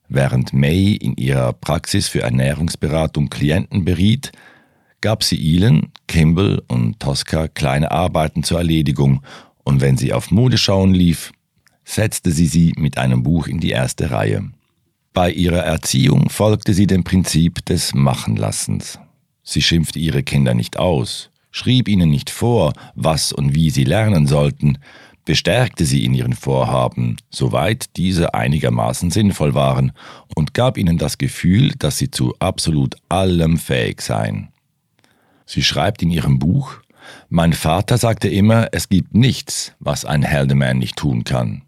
Während 0.07 0.53
May 0.53 0.93
in 0.93 1.17
ihrer 1.17 1.51
Praxis 1.51 2.07
für 2.07 2.21
Ernährungsberatung 2.21 3.29
Klienten 3.29 3.83
beriet, 3.83 4.31
gab 5.01 5.25
sie 5.25 5.35
ihnen, 5.35 5.91
Kimball 6.07 6.63
und 6.69 7.01
Tosca 7.01 7.49
kleine 7.49 7.91
Arbeiten 7.91 8.43
zur 8.43 8.59
Erledigung 8.59 9.23
und 9.65 9.81
wenn 9.81 9.97
sie 9.97 10.13
auf 10.13 10.31
Modeschauen 10.31 10.93
lief, 10.93 11.33
setzte 11.85 12.31
sie 12.31 12.47
sie 12.47 12.73
mit 12.77 12.97
einem 12.97 13.23
Buch 13.23 13.47
in 13.47 13.59
die 13.59 13.71
erste 13.71 14.11
Reihe. 14.11 14.51
Bei 15.13 15.31
ihrer 15.31 15.59
Erziehung 15.63 16.29
folgte 16.29 16.73
sie 16.73 16.87
dem 16.87 17.03
Prinzip 17.03 17.63
des 17.65 17.93
Machenlassens. 17.93 18.99
Sie 19.43 19.61
schimpfte 19.61 19.99
ihre 19.99 20.23
Kinder 20.23 20.53
nicht 20.53 20.77
aus, 20.77 21.29
schrieb 21.51 21.87
ihnen 21.87 22.09
nicht 22.09 22.29
vor, 22.29 22.73
was 22.95 23.31
und 23.31 23.53
wie 23.53 23.69
sie 23.69 23.83
lernen 23.83 24.25
sollten, 24.25 24.79
bestärkte 25.25 25.85
sie 25.85 26.03
in 26.03 26.13
ihren 26.13 26.33
Vorhaben, 26.33 27.17
soweit 27.29 27.95
diese 27.95 28.33
einigermaßen 28.33 29.11
sinnvoll 29.11 29.53
waren, 29.53 29.91
und 30.35 30.53
gab 30.53 30.77
ihnen 30.77 30.97
das 30.97 31.17
Gefühl, 31.17 31.73
dass 31.77 31.97
sie 31.97 32.11
zu 32.11 32.33
absolut 32.39 32.95
allem 33.09 33.57
fähig 33.57 34.01
seien. 34.01 34.49
Sie 35.45 35.63
schreibt 35.63 36.01
in 36.01 36.09
ihrem 36.09 36.39
Buch, 36.39 36.79
mein 37.29 37.53
Vater 37.53 37.97
sagte 37.97 38.29
immer, 38.29 38.69
es 38.71 38.89
gibt 38.89 39.13
nichts, 39.13 39.73
was 39.79 40.05
ein 40.05 40.23
Heldeman 40.23 40.79
nicht 40.79 40.95
tun 40.95 41.23
kann. 41.23 41.63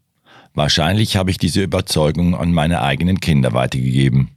Wahrscheinlich 0.56 1.18
habe 1.18 1.32
ich 1.32 1.38
diese 1.38 1.62
Überzeugung 1.62 2.34
an 2.34 2.54
meine 2.54 2.82
eigenen 2.82 3.20
Kinder 3.20 3.52
weitergegeben. 3.52 4.30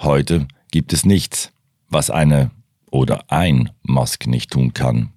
Heute 0.00 0.48
gibt 0.70 0.94
es 0.94 1.04
nichts, 1.04 1.52
was 1.90 2.08
eine 2.08 2.50
oder 2.90 3.24
ein 3.28 3.70
Musk 3.82 4.26
nicht 4.26 4.50
tun 4.50 4.72
kann. 4.72 5.10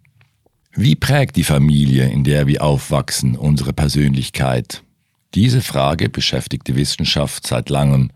Wie 0.74 0.96
prägt 0.96 1.38
die 1.38 1.46
Familie, 1.46 2.10
in 2.10 2.26
der 2.26 2.46
wir 2.46 2.62
aufwachsen, 2.62 3.38
unsere 3.38 3.72
Persönlichkeit? 3.72 4.84
Diese 5.34 5.62
Frage 5.62 6.10
beschäftigt 6.10 6.68
die 6.68 6.76
Wissenschaft 6.76 7.48
seit 7.48 7.70
langem. 7.70 8.12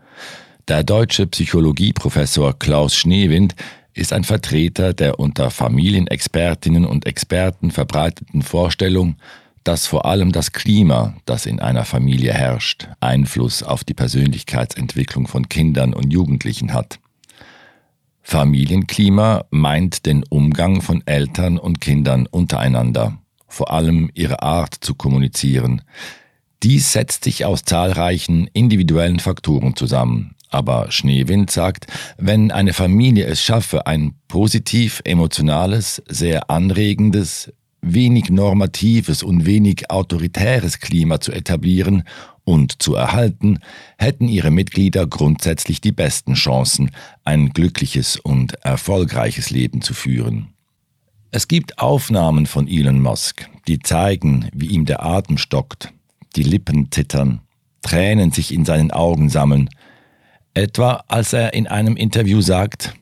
Der 0.68 0.84
deutsche 0.84 1.26
Psychologieprofessor 1.26 2.58
Klaus 2.58 2.94
Schneewind 2.94 3.54
ist 3.94 4.12
ein 4.12 4.24
Vertreter 4.24 4.92
der 4.92 5.18
unter 5.18 5.50
Familienexpertinnen 5.50 6.84
und 6.84 7.06
Experten 7.06 7.70
verbreiteten 7.70 8.42
Vorstellung, 8.42 9.16
dass 9.64 9.86
vor 9.86 10.06
allem 10.06 10.32
das 10.32 10.52
Klima, 10.52 11.14
das 11.24 11.46
in 11.46 11.60
einer 11.60 11.84
Familie 11.84 12.32
herrscht, 12.32 12.88
Einfluss 13.00 13.62
auf 13.62 13.84
die 13.84 13.94
Persönlichkeitsentwicklung 13.94 15.26
von 15.26 15.48
Kindern 15.48 15.94
und 15.94 16.12
Jugendlichen 16.12 16.72
hat. 16.72 16.98
Familienklima 18.22 19.46
meint 19.50 20.04
den 20.04 20.22
Umgang 20.22 20.82
von 20.82 21.02
Eltern 21.06 21.58
und 21.58 21.80
Kindern 21.80 22.26
untereinander, 22.26 23.18
vor 23.46 23.72
allem 23.72 24.10
ihre 24.12 24.42
Art 24.42 24.74
zu 24.74 24.94
kommunizieren. 24.94 25.82
Dies 26.62 26.92
setzt 26.92 27.24
sich 27.24 27.44
aus 27.44 27.64
zahlreichen 27.64 28.48
individuellen 28.52 29.20
Faktoren 29.20 29.76
zusammen. 29.76 30.34
Aber 30.50 30.90
Schneewind 30.90 31.50
sagt, 31.50 31.86
wenn 32.16 32.50
eine 32.50 32.72
Familie 32.72 33.26
es 33.26 33.42
schaffe, 33.42 33.86
ein 33.86 34.14
positiv 34.28 35.02
emotionales, 35.04 36.02
sehr 36.08 36.50
anregendes, 36.50 37.52
wenig 37.80 38.30
normatives 38.30 39.22
und 39.22 39.46
wenig 39.46 39.90
autoritäres 39.90 40.80
Klima 40.80 41.20
zu 41.20 41.32
etablieren 41.32 42.04
und 42.44 42.82
zu 42.82 42.94
erhalten, 42.94 43.58
hätten 43.98 44.28
ihre 44.28 44.50
Mitglieder 44.50 45.06
grundsätzlich 45.06 45.80
die 45.80 45.92
besten 45.92 46.34
Chancen, 46.34 46.90
ein 47.24 47.50
glückliches 47.50 48.16
und 48.16 48.54
erfolgreiches 48.64 49.50
Leben 49.50 49.82
zu 49.82 49.94
führen. 49.94 50.48
Es 51.30 51.46
gibt 51.46 51.78
Aufnahmen 51.78 52.46
von 52.46 52.66
Elon 52.66 53.02
Musk, 53.02 53.48
die 53.66 53.80
zeigen, 53.80 54.48
wie 54.54 54.68
ihm 54.68 54.86
der 54.86 55.04
Atem 55.04 55.36
stockt, 55.36 55.92
die 56.36 56.42
Lippen 56.42 56.90
zittern, 56.90 57.42
Tränen 57.82 58.32
sich 58.32 58.52
in 58.52 58.64
seinen 58.64 58.90
Augen 58.90 59.28
sammeln, 59.28 59.68
etwa 60.54 61.04
als 61.06 61.32
er 61.32 61.54
in 61.54 61.66
einem 61.66 61.96
Interview 61.96 62.40
sagt, 62.40 62.94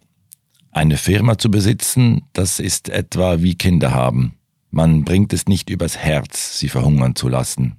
eine 0.71 0.99
Firma 0.99 1.39
zu 1.39 1.51
besitzen, 1.51 2.23
das 2.35 2.61
ist 2.61 2.89
etwa 2.89 3.41
wie 3.41 3.55
Kinder 3.55 3.93
haben. 3.93 4.36
Man 4.77 5.05
bringt 5.05 5.33
es 5.33 5.47
nicht 5.47 5.71
übers 5.71 5.97
Herz, 5.97 6.59
sie 6.59 6.69
verhungern 6.69 7.17
zu 7.17 7.31
lassen. 7.31 7.79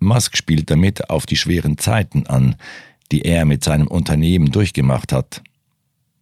Musk 0.00 0.36
spielt 0.36 0.72
damit 0.72 1.08
auf 1.08 1.24
die 1.24 1.36
schweren 1.36 1.78
Zeiten 1.78 2.26
an, 2.26 2.56
die 3.12 3.22
er 3.22 3.44
mit 3.44 3.62
seinem 3.62 3.86
Unternehmen 3.86 4.50
durchgemacht 4.50 5.12
hat. 5.12 5.40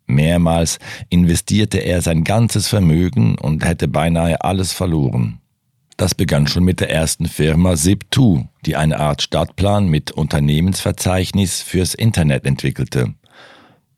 Mehrmals 0.06 0.78
investierte 1.08 1.78
er 1.78 2.02
sein 2.02 2.22
ganzes 2.22 2.68
Vermögen 2.68 3.38
und 3.38 3.64
hätte 3.64 3.88
beinahe 3.88 4.44
alles 4.44 4.74
verloren. 4.74 5.40
Das 5.96 6.14
begann 6.14 6.46
schon 6.46 6.64
mit 6.64 6.80
der 6.80 6.90
ersten 6.90 7.24
Firma 7.24 7.72
Zip2, 7.72 8.48
die 8.66 8.76
eine 8.76 9.00
Art 9.00 9.22
Stadtplan 9.22 9.88
mit 9.88 10.10
Unternehmensverzeichnis 10.10 11.62
fürs 11.62 11.94
Internet 11.94 12.44
entwickelte. 12.44 13.14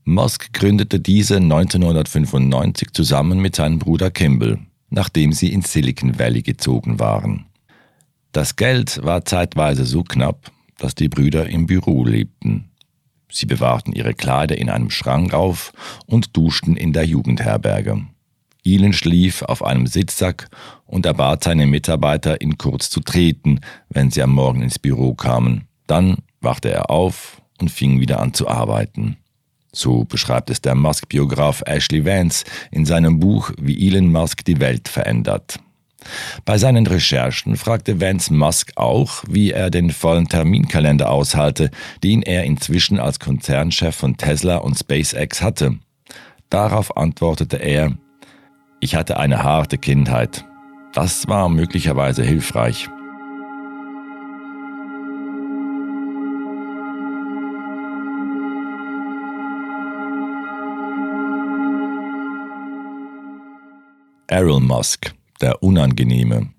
Musk 0.05 0.53
gründete 0.53 1.01
diese 1.01 1.39
1995 1.39 2.93
zusammen 2.93 3.41
mit 3.41 3.57
seinem 3.57 3.81
Bruder 3.81 4.13
Kimball, 4.13 4.61
nachdem 4.91 5.33
sie 5.33 5.53
ins 5.53 5.73
Silicon 5.73 6.19
Valley 6.19 6.43
gezogen 6.43 6.99
waren. 6.99 7.47
Das 8.33 8.57
Geld 8.57 9.03
war 9.05 9.25
zeitweise 9.25 9.85
so 9.85 10.03
knapp, 10.03 10.51
dass 10.77 10.95
die 10.95 11.09
Brüder 11.09 11.49
im 11.49 11.67
Büro 11.67 12.05
lebten. 12.05 12.71
Sie 13.31 13.47
bewahrten 13.47 13.93
ihre 13.93 14.15
Kleider 14.15 14.57
in 14.57 14.71
einem 14.71 14.91
Schrank 14.91 15.35
auf 15.35 15.73
und 16.07 16.37
duschten 16.37 16.77
in 16.77 16.93
der 16.93 17.05
Jugendherberge. 17.05 18.07
Elon 18.65 18.93
schlief 18.93 19.43
auf 19.43 19.65
einem 19.65 19.87
Sitzsack 19.87 20.49
und 20.87 21.07
er 21.07 21.15
bat 21.15 21.45
seine 21.45 21.67
Mitarbeiter, 21.67 22.41
ihn 22.41 22.59
kurz 22.59 22.91
zu 22.91 23.01
treten, 23.01 23.61
wenn 23.89 24.11
sie 24.11 24.23
am 24.23 24.33
Morgen 24.33 24.63
ins 24.63 24.79
Büro 24.79 25.15
kamen. 25.15 25.69
Dann 25.87 26.19
wachte 26.41 26.71
er 26.71 26.91
auf 26.91 27.41
und 27.61 27.71
fing 27.71 28.01
wieder 28.01 28.21
an 28.21 28.35
zu 28.35 28.49
arbeiten. 28.49 29.17
So 29.79 30.03
beschreibt 30.03 30.51
es 30.51 30.61
der 30.61 30.75
Musk-Biograf 30.75 31.63
Ashley 31.65 32.05
Vance 32.05 32.45
in 32.73 32.85
seinem 32.85 33.21
Buch 33.21 33.53
Wie 33.61 33.87
Elon 33.87 34.11
Musk 34.11 34.45
die 34.45 34.59
Welt 34.59 34.89
verändert. 34.89 35.61
Bei 36.45 36.59
seinen 36.59 36.85
Recherchen 36.85 37.57
fragte 37.57 38.01
Vance 38.01 38.35
Musk 38.35 38.73
auch, 38.75 39.23
wie 39.29 39.53
er 39.53 39.71
den 39.71 39.93
vollen 39.93 40.29
Terminkalender 40.29 41.09
aushalte, 41.09 41.71
den 42.03 42.23
er 42.23 42.43
inzwischen 42.43 42.99
als 42.99 43.21
Konzernchef 43.21 43.95
von 43.95 44.17
Tesla 44.17 44.57
und 44.57 44.77
SpaceX 44.77 45.43
hatte. 45.43 45.79
Darauf 46.51 46.97
antwortete 46.97 47.59
er, 47.59 47.93
ich 48.81 48.97
hatte 48.97 49.17
eine 49.21 49.45
harte 49.45 49.79
Kindheit. 49.79 50.45
Das 50.93 51.29
war 51.29 51.49
möglicherweise 51.49 52.25
hilfreich. 52.25 52.89
Errol 64.29 64.61
Musk, 64.61 65.15
der 65.41 65.63
Unangenehme. 65.63 66.51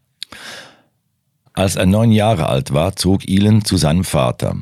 Als 1.54 1.76
er 1.76 1.86
neun 1.86 2.12
Jahre 2.12 2.48
alt 2.48 2.74
war, 2.74 2.96
zog 2.96 3.28
Elon 3.28 3.64
zu 3.64 3.78
seinem 3.78 4.04
Vater. 4.04 4.56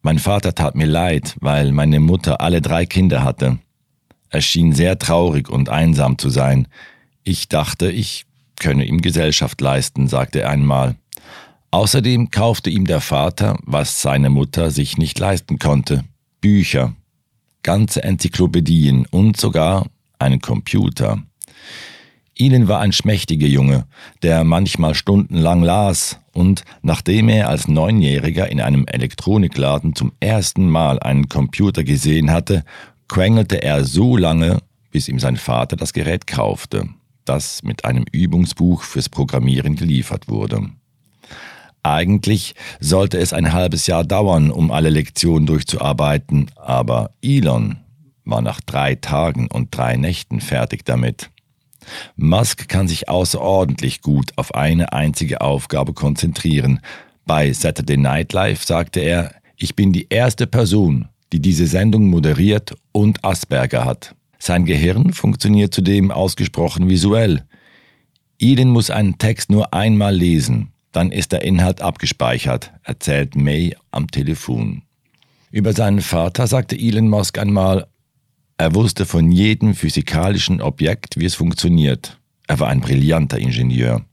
Mein 0.00 0.18
Vater 0.18 0.54
tat 0.54 0.74
mir 0.74 0.86
leid, 0.86 1.36
weil 1.40 1.70
meine 1.72 2.00
Mutter 2.00 2.40
alle 2.40 2.62
drei 2.62 2.86
Kinder 2.86 3.22
hatte. 3.24 3.58
Er 4.30 4.40
schien 4.40 4.72
sehr 4.72 4.98
traurig 4.98 5.50
und 5.50 5.68
einsam 5.68 6.16
zu 6.16 6.30
sein. 6.30 6.66
Ich 7.24 7.48
dachte, 7.48 7.90
ich 7.90 8.24
könne 8.58 8.86
ihm 8.86 9.02
Gesellschaft 9.02 9.60
leisten, 9.60 10.08
sagte 10.08 10.40
er 10.40 10.50
einmal. 10.50 10.96
Außerdem 11.72 12.30
kaufte 12.30 12.70
ihm 12.70 12.86
der 12.86 13.00
Vater, 13.00 13.58
was 13.64 14.00
seine 14.00 14.30
Mutter 14.30 14.70
sich 14.70 14.96
nicht 14.96 15.18
leisten 15.18 15.58
konnte, 15.58 16.04
Bücher, 16.40 16.94
ganze 17.62 18.02
Enzyklopädien 18.02 19.04
und 19.10 19.36
sogar 19.36 19.86
einen 20.18 20.40
Computer. 20.40 21.22
Ihnen 22.36 22.66
war 22.66 22.80
ein 22.80 22.92
schmächtiger 22.92 23.46
Junge, 23.46 23.86
der 24.22 24.42
manchmal 24.42 24.94
stundenlang 24.94 25.62
las, 25.62 26.18
und 26.32 26.64
nachdem 26.82 27.28
er 27.28 27.48
als 27.48 27.68
Neunjähriger 27.68 28.50
in 28.50 28.60
einem 28.60 28.86
Elektronikladen 28.86 29.94
zum 29.94 30.12
ersten 30.18 30.68
Mal 30.68 30.98
einen 30.98 31.28
Computer 31.28 31.84
gesehen 31.84 32.32
hatte, 32.32 32.64
quengelte 33.08 33.62
er 33.62 33.84
so 33.84 34.16
lange, 34.16 34.58
bis 34.90 35.08
ihm 35.08 35.20
sein 35.20 35.36
Vater 35.36 35.76
das 35.76 35.92
Gerät 35.92 36.26
kaufte, 36.26 36.88
das 37.24 37.62
mit 37.62 37.84
einem 37.84 38.04
Übungsbuch 38.10 38.82
fürs 38.82 39.08
Programmieren 39.08 39.76
geliefert 39.76 40.28
wurde. 40.28 40.70
Eigentlich 41.84 42.54
sollte 42.80 43.18
es 43.18 43.32
ein 43.32 43.52
halbes 43.52 43.86
Jahr 43.86 44.04
dauern, 44.04 44.50
um 44.50 44.72
alle 44.72 44.90
Lektionen 44.90 45.46
durchzuarbeiten, 45.46 46.50
aber 46.56 47.10
Elon 47.22 47.76
war 48.24 48.40
nach 48.40 48.60
drei 48.60 48.94
Tagen 48.94 49.48
und 49.48 49.76
drei 49.76 49.96
Nächten 49.96 50.40
fertig 50.40 50.84
damit. 50.84 51.30
Musk 52.16 52.68
kann 52.68 52.88
sich 52.88 53.08
außerordentlich 53.08 54.02
gut 54.02 54.32
auf 54.36 54.54
eine 54.54 54.92
einzige 54.92 55.40
Aufgabe 55.40 55.92
konzentrieren. 55.92 56.80
Bei 57.26 57.52
Saturday 57.52 57.96
Night 57.96 58.32
Live 58.32 58.64
sagte 58.64 59.00
er, 59.00 59.34
ich 59.56 59.76
bin 59.76 59.92
die 59.92 60.06
erste 60.10 60.46
Person, 60.46 61.08
die 61.32 61.40
diese 61.40 61.66
Sendung 61.66 62.08
moderiert 62.08 62.74
und 62.92 63.24
Asperger 63.24 63.84
hat. 63.84 64.14
Sein 64.38 64.66
Gehirn 64.66 65.12
funktioniert 65.12 65.72
zudem 65.72 66.10
ausgesprochen 66.10 66.88
visuell. 66.88 67.44
Elon 68.38 68.68
muss 68.68 68.90
einen 68.90 69.16
Text 69.18 69.50
nur 69.50 69.72
einmal 69.72 70.14
lesen, 70.14 70.72
dann 70.92 71.12
ist 71.12 71.32
der 71.32 71.42
Inhalt 71.42 71.80
abgespeichert, 71.80 72.72
erzählt 72.82 73.36
May 73.36 73.74
am 73.90 74.08
Telefon. 74.08 74.82
Über 75.50 75.72
seinen 75.72 76.00
Vater 76.00 76.46
sagte 76.46 76.76
Elon 76.76 77.08
Musk 77.08 77.38
einmal, 77.38 77.86
er 78.56 78.74
wusste 78.74 79.04
von 79.04 79.32
jedem 79.32 79.74
physikalischen 79.74 80.60
Objekt, 80.60 81.18
wie 81.18 81.24
es 81.24 81.34
funktioniert. 81.34 82.18
Er 82.46 82.60
war 82.60 82.68
ein 82.68 82.80
brillanter 82.80 83.38
Ingenieur. 83.38 84.04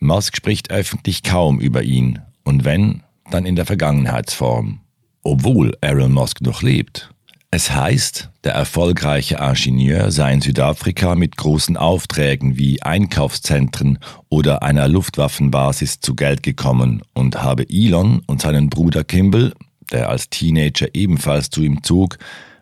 Musk 0.00 0.36
spricht 0.36 0.70
öffentlich 0.70 1.22
kaum 1.22 1.60
über 1.60 1.82
ihn, 1.82 2.20
und 2.44 2.64
wenn, 2.64 3.02
dann 3.30 3.44
in 3.44 3.56
der 3.56 3.66
Vergangenheitsform. 3.66 4.80
Obwohl 5.22 5.76
Elon 5.80 6.12
Musk 6.12 6.40
noch 6.40 6.62
lebt. 6.62 7.10
Es 7.50 7.70
heißt, 7.70 8.30
der 8.44 8.52
erfolgreiche 8.52 9.36
Ingenieur 9.36 10.10
sei 10.10 10.34
in 10.34 10.40
Südafrika 10.40 11.14
mit 11.14 11.36
großen 11.36 11.76
Aufträgen 11.76 12.58
wie 12.58 12.82
Einkaufszentren 12.82 13.98
oder 14.28 14.62
einer 14.62 14.86
Luftwaffenbasis 14.86 16.00
zu 16.00 16.14
Geld 16.14 16.42
gekommen 16.42 17.02
und 17.14 17.42
habe 17.42 17.66
Elon 17.68 18.22
und 18.26 18.42
seinen 18.42 18.68
Bruder 18.68 19.02
Kimball, 19.02 19.54
der 19.90 20.10
als 20.10 20.28
Teenager 20.28 20.88
ebenfalls 20.94 21.48
zu 21.50 21.62
ihm 21.62 21.82
zog, 21.82 22.18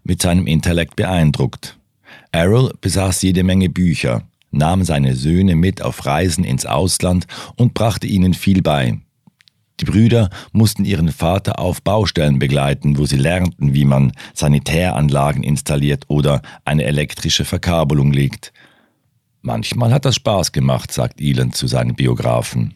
mit 0.06 0.22
seinem 0.22 0.46
Intellekt 0.46 0.96
beeindruckt. 0.96 1.78
Errol 2.32 2.72
besaß 2.80 3.22
jede 3.22 3.42
Menge 3.42 3.68
Bücher, 3.68 4.22
nahm 4.50 4.84
seine 4.84 5.14
Söhne 5.14 5.56
mit 5.56 5.82
auf 5.82 6.06
Reisen 6.06 6.44
ins 6.44 6.66
Ausland 6.66 7.26
und 7.56 7.74
brachte 7.74 8.06
ihnen 8.06 8.34
viel 8.34 8.62
bei. 8.62 8.98
Die 9.80 9.84
Brüder 9.84 10.30
mussten 10.52 10.86
ihren 10.86 11.12
Vater 11.12 11.58
auf 11.58 11.82
Baustellen 11.82 12.38
begleiten, 12.38 12.96
wo 12.96 13.04
sie 13.04 13.18
lernten, 13.18 13.74
wie 13.74 13.84
man 13.84 14.12
Sanitäranlagen 14.32 15.42
installiert 15.42 16.04
oder 16.08 16.40
eine 16.64 16.84
elektrische 16.84 17.44
Verkabelung 17.44 18.12
legt. 18.12 18.52
Manchmal 19.42 19.92
hat 19.92 20.06
das 20.06 20.16
Spaß 20.16 20.52
gemacht, 20.52 20.92
sagt 20.92 21.20
Elon 21.20 21.52
zu 21.52 21.66
seinen 21.66 21.94
Biografen. 21.94 22.74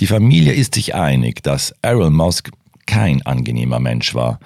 Die 0.00 0.06
Familie 0.06 0.52
ist 0.52 0.74
sich 0.74 0.94
einig, 0.94 1.42
dass 1.42 1.74
Errol 1.82 2.10
Musk 2.10 2.50
kein 2.86 3.22
angenehmer 3.22 3.80
Mensch 3.80 4.14
war. 4.14 4.38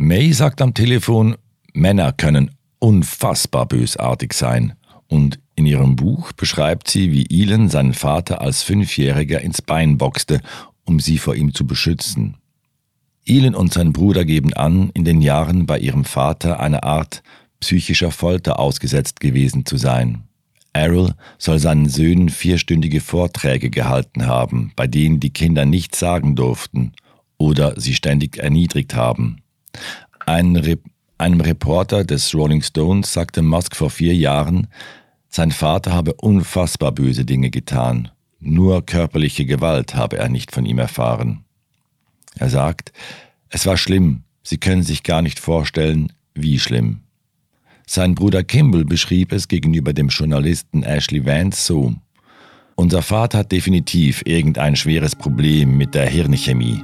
May 0.00 0.32
sagt 0.32 0.62
am 0.62 0.74
Telefon, 0.74 1.34
Männer 1.74 2.12
können 2.12 2.52
unfassbar 2.78 3.66
bösartig 3.66 4.32
sein. 4.32 4.74
Und 5.08 5.40
in 5.56 5.66
ihrem 5.66 5.96
Buch 5.96 6.30
beschreibt 6.30 6.88
sie, 6.88 7.10
wie 7.10 7.26
Elon 7.42 7.68
seinen 7.68 7.94
Vater 7.94 8.40
als 8.40 8.62
Fünfjähriger 8.62 9.40
ins 9.40 9.60
Bein 9.60 9.98
boxte, 9.98 10.40
um 10.84 11.00
sie 11.00 11.18
vor 11.18 11.34
ihm 11.34 11.52
zu 11.52 11.66
beschützen. 11.66 12.36
Elon 13.26 13.56
und 13.56 13.72
sein 13.72 13.92
Bruder 13.92 14.24
geben 14.24 14.54
an, 14.54 14.90
in 14.94 15.04
den 15.04 15.20
Jahren 15.20 15.66
bei 15.66 15.80
ihrem 15.80 16.04
Vater 16.04 16.60
eine 16.60 16.84
Art 16.84 17.24
psychischer 17.58 18.12
Folter 18.12 18.60
ausgesetzt 18.60 19.18
gewesen 19.18 19.66
zu 19.66 19.78
sein. 19.78 20.22
Errol 20.72 21.14
soll 21.38 21.58
seinen 21.58 21.88
Söhnen 21.88 22.28
vierstündige 22.28 23.00
Vorträge 23.00 23.68
gehalten 23.68 24.26
haben, 24.26 24.70
bei 24.76 24.86
denen 24.86 25.18
die 25.18 25.30
Kinder 25.30 25.64
nichts 25.64 25.98
sagen 25.98 26.36
durften 26.36 26.92
oder 27.36 27.80
sie 27.80 27.94
ständig 27.94 28.38
erniedrigt 28.38 28.94
haben. 28.94 29.42
Ein 30.26 30.56
Re 30.56 30.78
einem 31.20 31.40
Reporter 31.40 32.04
des 32.04 32.32
Rolling 32.32 32.62
Stones 32.62 33.12
sagte 33.12 33.42
Musk 33.42 33.74
vor 33.74 33.90
vier 33.90 34.14
Jahren, 34.14 34.68
sein 35.28 35.50
Vater 35.50 35.92
habe 35.92 36.14
unfassbar 36.14 36.92
böse 36.92 37.24
Dinge 37.24 37.50
getan, 37.50 38.08
nur 38.38 38.86
körperliche 38.86 39.44
Gewalt 39.44 39.96
habe 39.96 40.18
er 40.18 40.28
nicht 40.28 40.52
von 40.52 40.64
ihm 40.64 40.78
erfahren. 40.78 41.44
Er 42.36 42.50
sagt, 42.50 42.92
es 43.48 43.66
war 43.66 43.76
schlimm, 43.76 44.22
Sie 44.48 44.56
können 44.56 44.82
sich 44.82 45.02
gar 45.02 45.20
nicht 45.20 45.40
vorstellen, 45.40 46.10
wie 46.34 46.58
schlimm. 46.58 47.00
Sein 47.86 48.14
Bruder 48.14 48.42
Kimball 48.42 48.86
beschrieb 48.86 49.30
es 49.30 49.46
gegenüber 49.46 49.92
dem 49.92 50.08
Journalisten 50.08 50.82
Ashley 50.84 51.26
Vance 51.26 51.66
so. 51.66 51.94
Unser 52.74 53.02
Vater 53.02 53.38
hat 53.38 53.52
definitiv 53.52 54.22
irgendein 54.24 54.74
schweres 54.74 55.14
Problem 55.14 55.76
mit 55.76 55.94
der 55.94 56.08
Hirnchemie. 56.08 56.82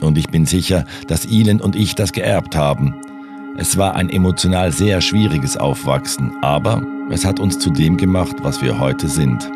Und 0.00 0.18
ich 0.18 0.28
bin 0.28 0.46
sicher, 0.46 0.84
dass 1.08 1.26
Elon 1.26 1.60
und 1.60 1.76
ich 1.76 1.94
das 1.94 2.12
geerbt 2.12 2.56
haben. 2.56 2.94
Es 3.56 3.76
war 3.76 3.94
ein 3.94 4.10
emotional 4.10 4.72
sehr 4.72 5.00
schwieriges 5.00 5.56
Aufwachsen, 5.56 6.32
aber 6.42 6.84
es 7.10 7.24
hat 7.24 7.38
uns 7.38 7.58
zu 7.58 7.70
dem 7.70 7.96
gemacht, 7.96 8.36
was 8.42 8.60
wir 8.60 8.78
heute 8.78 9.08
sind. 9.08 9.48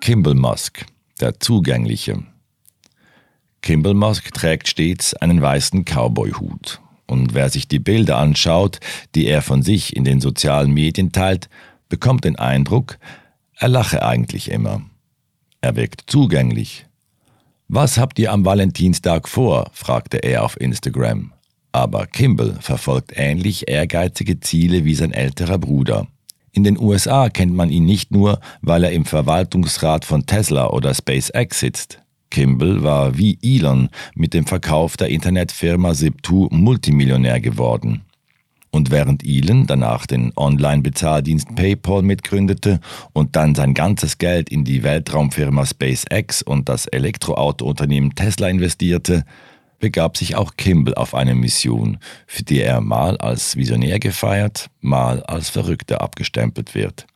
Kimball 0.00 0.34
Musk, 0.34 0.84
der 1.20 1.38
Zugängliche. 1.38 2.24
Kimball 3.60 3.94
Musk 3.94 4.34
trägt 4.34 4.66
stets 4.66 5.14
einen 5.14 5.40
weißen 5.40 5.84
Cowboy-Hut. 5.84 6.80
Und 7.06 7.34
wer 7.34 7.48
sich 7.50 7.68
die 7.68 7.78
Bilder 7.78 8.18
anschaut, 8.18 8.80
die 9.14 9.26
er 9.26 9.42
von 9.42 9.62
sich 9.62 9.94
in 9.94 10.02
den 10.02 10.20
sozialen 10.20 10.72
Medien 10.72 11.12
teilt, 11.12 11.48
bekommt 11.88 12.24
den 12.24 12.34
Eindruck, 12.34 12.98
er 13.62 13.68
lache 13.68 14.04
eigentlich 14.04 14.50
immer. 14.50 14.82
Er 15.60 15.76
wirkt 15.76 16.10
zugänglich. 16.10 16.84
Was 17.68 17.96
habt 17.96 18.18
ihr 18.18 18.32
am 18.32 18.44
Valentinstag 18.44 19.28
vor? 19.28 19.70
fragte 19.72 20.16
er 20.16 20.44
auf 20.44 20.60
Instagram. 20.60 21.32
Aber 21.70 22.06
Kimball 22.06 22.56
verfolgt 22.60 23.12
ähnlich 23.14 23.68
ehrgeizige 23.68 24.40
Ziele 24.40 24.84
wie 24.84 24.96
sein 24.96 25.12
älterer 25.12 25.58
Bruder. 25.58 26.08
In 26.50 26.64
den 26.64 26.76
USA 26.76 27.28
kennt 27.28 27.54
man 27.54 27.70
ihn 27.70 27.84
nicht 27.84 28.10
nur, 28.10 28.40
weil 28.62 28.82
er 28.82 28.90
im 28.90 29.04
Verwaltungsrat 29.04 30.04
von 30.04 30.26
Tesla 30.26 30.66
oder 30.70 30.92
SpaceX 30.92 31.60
sitzt. 31.60 32.02
Kimball 32.30 32.82
war 32.82 33.16
wie 33.16 33.38
Elon 33.42 33.90
mit 34.16 34.34
dem 34.34 34.44
Verkauf 34.44 34.96
der 34.96 35.08
Internetfirma 35.08 35.92
Zip2 35.92 36.52
Multimillionär 36.52 37.38
geworden. 37.38 38.02
Und 38.74 38.90
während 38.90 39.22
Elon 39.22 39.66
danach 39.66 40.06
den 40.06 40.32
Online-Bezahldienst 40.34 41.54
PayPal 41.54 42.00
mitgründete 42.02 42.80
und 43.12 43.36
dann 43.36 43.54
sein 43.54 43.74
ganzes 43.74 44.16
Geld 44.16 44.48
in 44.48 44.64
die 44.64 44.82
Weltraumfirma 44.82 45.66
SpaceX 45.66 46.42
und 46.42 46.70
das 46.70 46.86
Elektroautounternehmen 46.86 48.14
Tesla 48.14 48.48
investierte, 48.48 49.24
begab 49.78 50.16
sich 50.16 50.36
auch 50.36 50.56
Kimball 50.56 50.94
auf 50.94 51.14
eine 51.14 51.34
Mission, 51.34 51.98
für 52.26 52.44
die 52.44 52.60
er 52.60 52.80
mal 52.80 53.18
als 53.18 53.56
Visionär 53.56 53.98
gefeiert, 53.98 54.70
mal 54.80 55.22
als 55.24 55.50
Verrückter 55.50 56.00
abgestempelt 56.00 56.74
wird. 56.74 57.06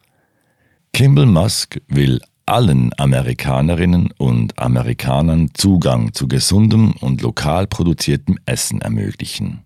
Kimball 0.92 1.26
Musk 1.26 1.80
will 1.88 2.20
allen 2.46 2.90
Amerikanerinnen 2.96 4.10
und 4.18 4.58
Amerikanern 4.58 5.50
Zugang 5.54 6.12
zu 6.12 6.28
gesundem 6.28 6.92
und 7.00 7.22
lokal 7.22 7.66
produziertem 7.66 8.38
Essen 8.46 8.80
ermöglichen. 8.80 9.65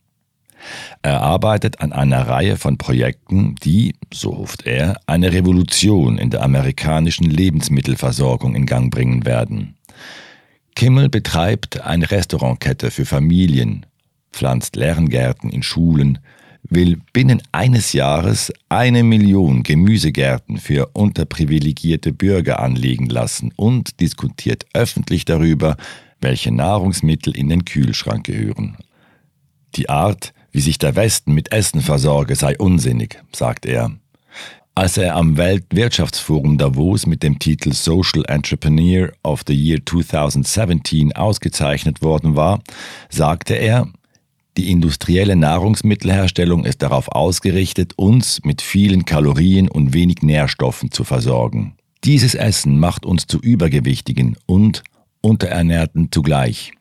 Er 1.02 1.20
arbeitet 1.20 1.80
an 1.80 1.92
einer 1.92 2.28
Reihe 2.28 2.56
von 2.56 2.78
Projekten, 2.78 3.54
die, 3.62 3.94
so 4.12 4.38
hofft 4.38 4.66
er, 4.66 5.00
eine 5.06 5.32
Revolution 5.32 6.18
in 6.18 6.30
der 6.30 6.42
amerikanischen 6.42 7.30
Lebensmittelversorgung 7.30 8.54
in 8.54 8.66
Gang 8.66 8.90
bringen 8.90 9.24
werden. 9.24 9.76
Kimmel 10.74 11.08
betreibt 11.08 11.80
eine 11.80 12.10
Restaurantkette 12.10 12.90
für 12.90 13.04
Familien, 13.04 13.86
pflanzt 14.32 14.76
Lerngärten 14.76 15.50
in 15.50 15.62
Schulen, 15.62 16.18
will 16.62 16.98
binnen 17.12 17.42
eines 17.52 17.92
Jahres 17.92 18.52
eine 18.68 19.02
Million 19.02 19.62
Gemüsegärten 19.62 20.58
für 20.58 20.90
unterprivilegierte 20.92 22.12
Bürger 22.12 22.60
anlegen 22.60 23.06
lassen 23.06 23.52
und 23.56 24.00
diskutiert 24.00 24.66
öffentlich 24.74 25.24
darüber, 25.24 25.76
welche 26.20 26.52
Nahrungsmittel 26.52 27.36
in 27.36 27.48
den 27.48 27.64
Kühlschrank 27.64 28.26
gehören. 28.26 28.76
Die 29.76 29.88
Art, 29.88 30.32
wie 30.52 30.60
sich 30.60 30.78
der 30.78 30.96
Westen 30.96 31.32
mit 31.32 31.52
Essen 31.52 31.80
versorge, 31.80 32.36
sei 32.36 32.56
unsinnig, 32.58 33.18
sagt 33.32 33.66
er. 33.66 33.90
Als 34.74 34.96
er 34.96 35.16
am 35.16 35.36
Weltwirtschaftsforum 35.36 36.56
Davos 36.56 37.06
mit 37.06 37.22
dem 37.22 37.38
Titel 37.38 37.72
Social 37.72 38.24
Entrepreneur 38.28 39.12
of 39.22 39.42
the 39.46 39.54
Year 39.54 39.80
2017 39.84 41.14
ausgezeichnet 41.14 42.02
worden 42.02 42.36
war, 42.36 42.62
sagte 43.10 43.54
er, 43.54 43.88
die 44.56 44.70
industrielle 44.70 45.36
Nahrungsmittelherstellung 45.36 46.64
ist 46.64 46.82
darauf 46.82 47.08
ausgerichtet, 47.08 47.92
uns 47.96 48.40
mit 48.44 48.62
vielen 48.62 49.04
Kalorien 49.04 49.68
und 49.68 49.92
wenig 49.92 50.22
Nährstoffen 50.22 50.90
zu 50.90 51.04
versorgen. 51.04 51.74
Dieses 52.04 52.34
Essen 52.34 52.78
macht 52.78 53.04
uns 53.04 53.26
zu 53.26 53.38
Übergewichtigen 53.38 54.36
und 54.46 54.82
Unterernährten 55.20 56.10
zugleich. 56.10 56.72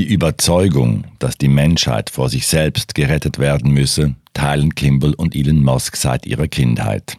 Die 0.00 0.10
Überzeugung, 0.10 1.04
dass 1.18 1.36
die 1.36 1.48
Menschheit 1.48 2.08
vor 2.08 2.30
sich 2.30 2.46
selbst 2.46 2.94
gerettet 2.94 3.38
werden 3.38 3.70
müsse, 3.70 4.14
teilen 4.32 4.74
Kimball 4.74 5.12
und 5.12 5.36
Elon 5.36 5.62
Musk 5.62 5.94
seit 5.94 6.24
ihrer 6.24 6.48
Kindheit. 6.48 7.18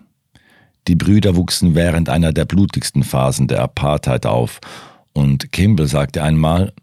Die 0.87 0.95
Brüder 0.95 1.35
wuchsen 1.35 1.75
während 1.75 2.09
einer 2.09 2.33
der 2.33 2.45
blutigsten 2.45 3.03
Phasen 3.03 3.47
der 3.47 3.61
Apartheid 3.61 4.25
auf 4.25 4.59
und 5.13 5.51
Kimball 5.51 5.85
sagte 5.85 6.23
einmal, 6.23 6.73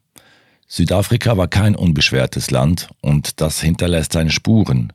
Südafrika 0.68 1.36
war 1.36 1.48
kein 1.48 1.74
unbeschwertes 1.74 2.52
Land 2.52 2.90
und 3.00 3.40
das 3.40 3.60
hinterlässt 3.60 4.12
seine 4.12 4.30
Spuren. 4.30 4.92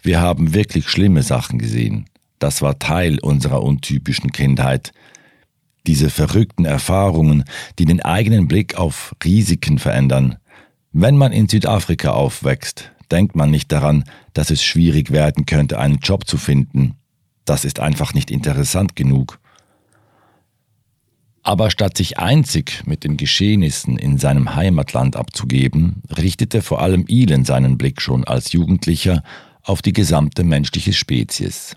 Wir 0.00 0.22
haben 0.22 0.54
wirklich 0.54 0.88
schlimme 0.88 1.22
Sachen 1.22 1.58
gesehen. 1.58 2.06
Das 2.38 2.62
war 2.62 2.78
Teil 2.78 3.18
unserer 3.20 3.62
untypischen 3.62 4.32
Kindheit. 4.32 4.94
Diese 5.86 6.08
verrückten 6.08 6.64
Erfahrungen, 6.64 7.44
die 7.78 7.84
den 7.84 8.00
eigenen 8.00 8.48
Blick 8.48 8.78
auf 8.78 9.14
Risiken 9.22 9.78
verändern. 9.78 10.38
Wenn 10.98 11.18
man 11.18 11.30
in 11.30 11.46
Südafrika 11.46 12.12
aufwächst, 12.12 12.90
denkt 13.10 13.36
man 13.36 13.50
nicht 13.50 13.70
daran, 13.70 14.04
dass 14.32 14.48
es 14.48 14.64
schwierig 14.64 15.10
werden 15.10 15.44
könnte, 15.44 15.78
einen 15.78 15.98
Job 15.98 16.26
zu 16.26 16.38
finden. 16.38 16.94
Das 17.44 17.66
ist 17.66 17.80
einfach 17.80 18.14
nicht 18.14 18.30
interessant 18.30 18.96
genug. 18.96 19.38
Aber 21.42 21.70
statt 21.70 21.98
sich 21.98 22.18
einzig 22.18 22.84
mit 22.86 23.04
den 23.04 23.18
Geschehnissen 23.18 23.98
in 23.98 24.16
seinem 24.16 24.54
Heimatland 24.54 25.16
abzugeben, 25.16 26.00
richtete 26.16 26.62
vor 26.62 26.80
allem 26.80 27.04
Elon 27.06 27.44
seinen 27.44 27.76
Blick 27.76 28.00
schon 28.00 28.24
als 28.24 28.52
Jugendlicher 28.52 29.22
auf 29.64 29.82
die 29.82 29.92
gesamte 29.92 30.44
menschliche 30.44 30.94
Spezies. 30.94 31.74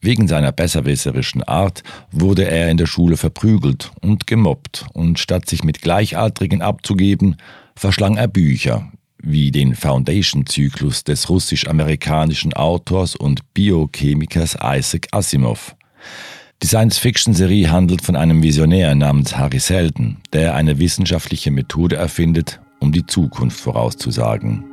Wegen 0.00 0.26
seiner 0.26 0.50
besserwisserischen 0.50 1.44
Art 1.44 1.84
wurde 2.10 2.48
er 2.48 2.70
in 2.70 2.76
der 2.76 2.86
Schule 2.86 3.16
verprügelt 3.16 3.92
und 4.00 4.26
gemobbt, 4.26 4.86
und 4.94 5.20
statt 5.20 5.48
sich 5.48 5.62
mit 5.62 5.80
Gleichaltrigen 5.80 6.60
abzugeben, 6.60 7.36
verschlang 7.78 8.16
er 8.16 8.28
Bücher, 8.28 8.90
wie 9.22 9.50
den 9.50 9.74
Foundation-Zyklus 9.74 11.04
des 11.04 11.28
russisch-amerikanischen 11.28 12.52
Autors 12.52 13.16
und 13.16 13.54
Biochemikers 13.54 14.56
Isaac 14.62 15.08
Asimov. 15.12 15.74
Die 16.62 16.66
Science-Fiction-Serie 16.66 17.70
handelt 17.70 18.02
von 18.02 18.16
einem 18.16 18.42
Visionär 18.42 18.94
namens 18.94 19.36
Harry 19.36 19.60
Seldon, 19.60 20.18
der 20.32 20.54
eine 20.54 20.78
wissenschaftliche 20.78 21.52
Methode 21.52 21.96
erfindet, 21.96 22.60
um 22.80 22.90
die 22.90 23.06
Zukunft 23.06 23.60
vorauszusagen. 23.60 24.64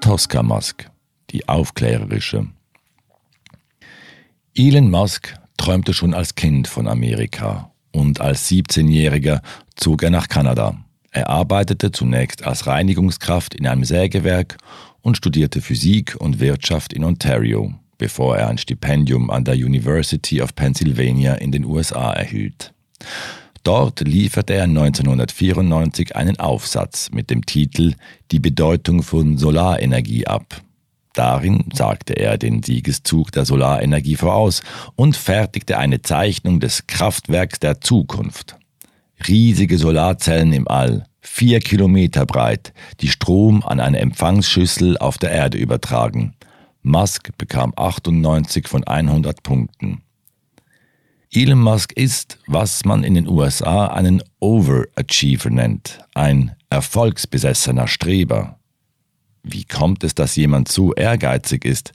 Tosca 0.00 0.42
Musk, 0.42 0.88
die 1.30 1.48
aufklärerische. 1.48 2.46
Elon 4.54 4.90
Musk 4.90 5.34
träumte 5.56 5.92
schon 5.92 6.14
als 6.14 6.34
Kind 6.34 6.68
von 6.68 6.88
Amerika 6.88 7.70
und 7.92 8.20
als 8.20 8.50
17-Jähriger 8.50 9.40
zog 9.74 10.02
er 10.02 10.10
nach 10.10 10.28
Kanada. 10.28 10.76
Er 11.10 11.30
arbeitete 11.30 11.92
zunächst 11.92 12.46
als 12.46 12.66
Reinigungskraft 12.66 13.54
in 13.54 13.66
einem 13.66 13.84
Sägewerk 13.84 14.58
und 15.00 15.16
studierte 15.16 15.62
Physik 15.62 16.16
und 16.18 16.40
Wirtschaft 16.40 16.92
in 16.92 17.04
Ontario, 17.04 17.72
bevor 17.96 18.36
er 18.36 18.48
ein 18.48 18.58
Stipendium 18.58 19.30
an 19.30 19.44
der 19.44 19.54
University 19.54 20.42
of 20.42 20.54
Pennsylvania 20.54 21.34
in 21.34 21.52
den 21.52 21.64
USA 21.64 22.12
erhielt. 22.12 22.74
Dort 23.62 24.00
lieferte 24.00 24.54
er 24.54 24.64
1994 24.64 26.14
einen 26.14 26.38
Aufsatz 26.38 27.10
mit 27.10 27.30
dem 27.30 27.44
Titel 27.46 27.94
Die 28.30 28.38
Bedeutung 28.38 29.02
von 29.02 29.38
Solarenergie 29.38 30.26
ab, 30.26 30.62
Darin 31.16 31.64
sagte 31.72 32.12
er 32.12 32.36
den 32.36 32.62
Siegeszug 32.62 33.32
der 33.32 33.46
Solarenergie 33.46 34.16
voraus 34.16 34.62
und 34.96 35.16
fertigte 35.16 35.78
eine 35.78 36.02
Zeichnung 36.02 36.60
des 36.60 36.86
Kraftwerks 36.86 37.58
der 37.58 37.80
Zukunft. 37.80 38.56
Riesige 39.26 39.78
Solarzellen 39.78 40.52
im 40.52 40.68
All, 40.68 41.06
vier 41.22 41.60
Kilometer 41.60 42.26
breit, 42.26 42.74
die 43.00 43.08
Strom 43.08 43.62
an 43.62 43.80
eine 43.80 43.98
Empfangsschüssel 44.00 44.98
auf 44.98 45.16
der 45.16 45.30
Erde 45.30 45.56
übertragen. 45.56 46.34
Musk 46.82 47.30
bekam 47.38 47.72
98 47.76 48.68
von 48.68 48.84
100 48.84 49.42
Punkten. 49.42 50.02
Elon 51.32 51.60
Musk 51.60 51.92
ist, 51.92 52.38
was 52.46 52.84
man 52.84 53.04
in 53.04 53.14
den 53.14 53.26
USA 53.26 53.86
einen 53.86 54.22
Overachiever 54.38 55.48
nennt, 55.48 55.98
ein 56.14 56.54
erfolgsbesessener 56.68 57.88
Streber. 57.88 58.58
Wie 59.48 59.64
kommt 59.64 60.02
es, 60.02 60.16
dass 60.16 60.34
jemand 60.34 60.66
so 60.66 60.92
ehrgeizig 60.92 61.64
ist? 61.64 61.92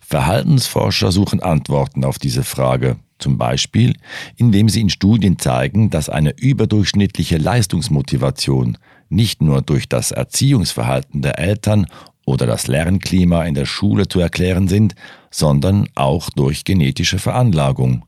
Verhaltensforscher 0.00 1.12
suchen 1.12 1.40
Antworten 1.40 2.04
auf 2.04 2.18
diese 2.18 2.44
Frage, 2.44 2.98
zum 3.18 3.38
Beispiel 3.38 3.94
indem 4.36 4.68
sie 4.68 4.82
in 4.82 4.90
Studien 4.90 5.38
zeigen, 5.38 5.88
dass 5.88 6.10
eine 6.10 6.36
überdurchschnittliche 6.36 7.38
Leistungsmotivation 7.38 8.76
nicht 9.08 9.40
nur 9.40 9.62
durch 9.62 9.88
das 9.88 10.10
Erziehungsverhalten 10.10 11.22
der 11.22 11.38
Eltern 11.38 11.86
oder 12.26 12.46
das 12.46 12.66
Lernklima 12.66 13.44
in 13.44 13.54
der 13.54 13.66
Schule 13.66 14.06
zu 14.06 14.20
erklären 14.20 14.68
sind, 14.68 14.94
sondern 15.30 15.88
auch 15.94 16.28
durch 16.28 16.64
genetische 16.64 17.18
Veranlagung. 17.18 18.04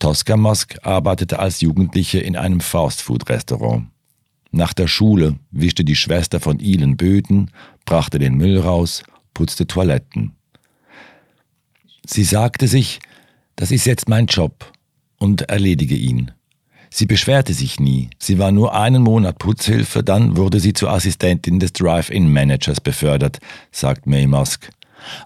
Tosca 0.00 0.36
Musk 0.36 0.78
arbeitete 0.82 1.38
als 1.38 1.60
Jugendliche 1.60 2.18
in 2.18 2.34
einem 2.34 2.58
Fastfood-Restaurant. 2.58 3.86
Nach 4.56 4.72
der 4.72 4.86
Schule 4.86 5.36
wischte 5.50 5.84
die 5.84 5.96
Schwester 5.96 6.40
von 6.40 6.60
Elon 6.60 6.96
Böden, 6.96 7.50
brachte 7.84 8.18
den 8.18 8.36
Müll 8.36 8.58
raus, 8.58 9.02
putzte 9.34 9.66
Toiletten. 9.66 10.32
Sie 12.06 12.24
sagte 12.24 12.66
sich, 12.66 13.00
das 13.56 13.70
ist 13.70 13.84
jetzt 13.84 14.08
mein 14.08 14.24
Job 14.24 14.72
und 15.18 15.42
erledige 15.42 15.94
ihn. 15.94 16.30
Sie 16.88 17.04
beschwerte 17.04 17.52
sich 17.52 17.80
nie. 17.80 18.08
Sie 18.18 18.38
war 18.38 18.50
nur 18.50 18.74
einen 18.74 19.02
Monat 19.02 19.36
Putzhilfe, 19.38 20.02
dann 20.02 20.38
wurde 20.38 20.58
sie 20.58 20.72
zur 20.72 20.90
Assistentin 20.90 21.60
des 21.60 21.74
Drive-In-Managers 21.74 22.80
befördert, 22.80 23.40
sagt 23.72 24.06
May 24.06 24.26
Musk. 24.26 24.70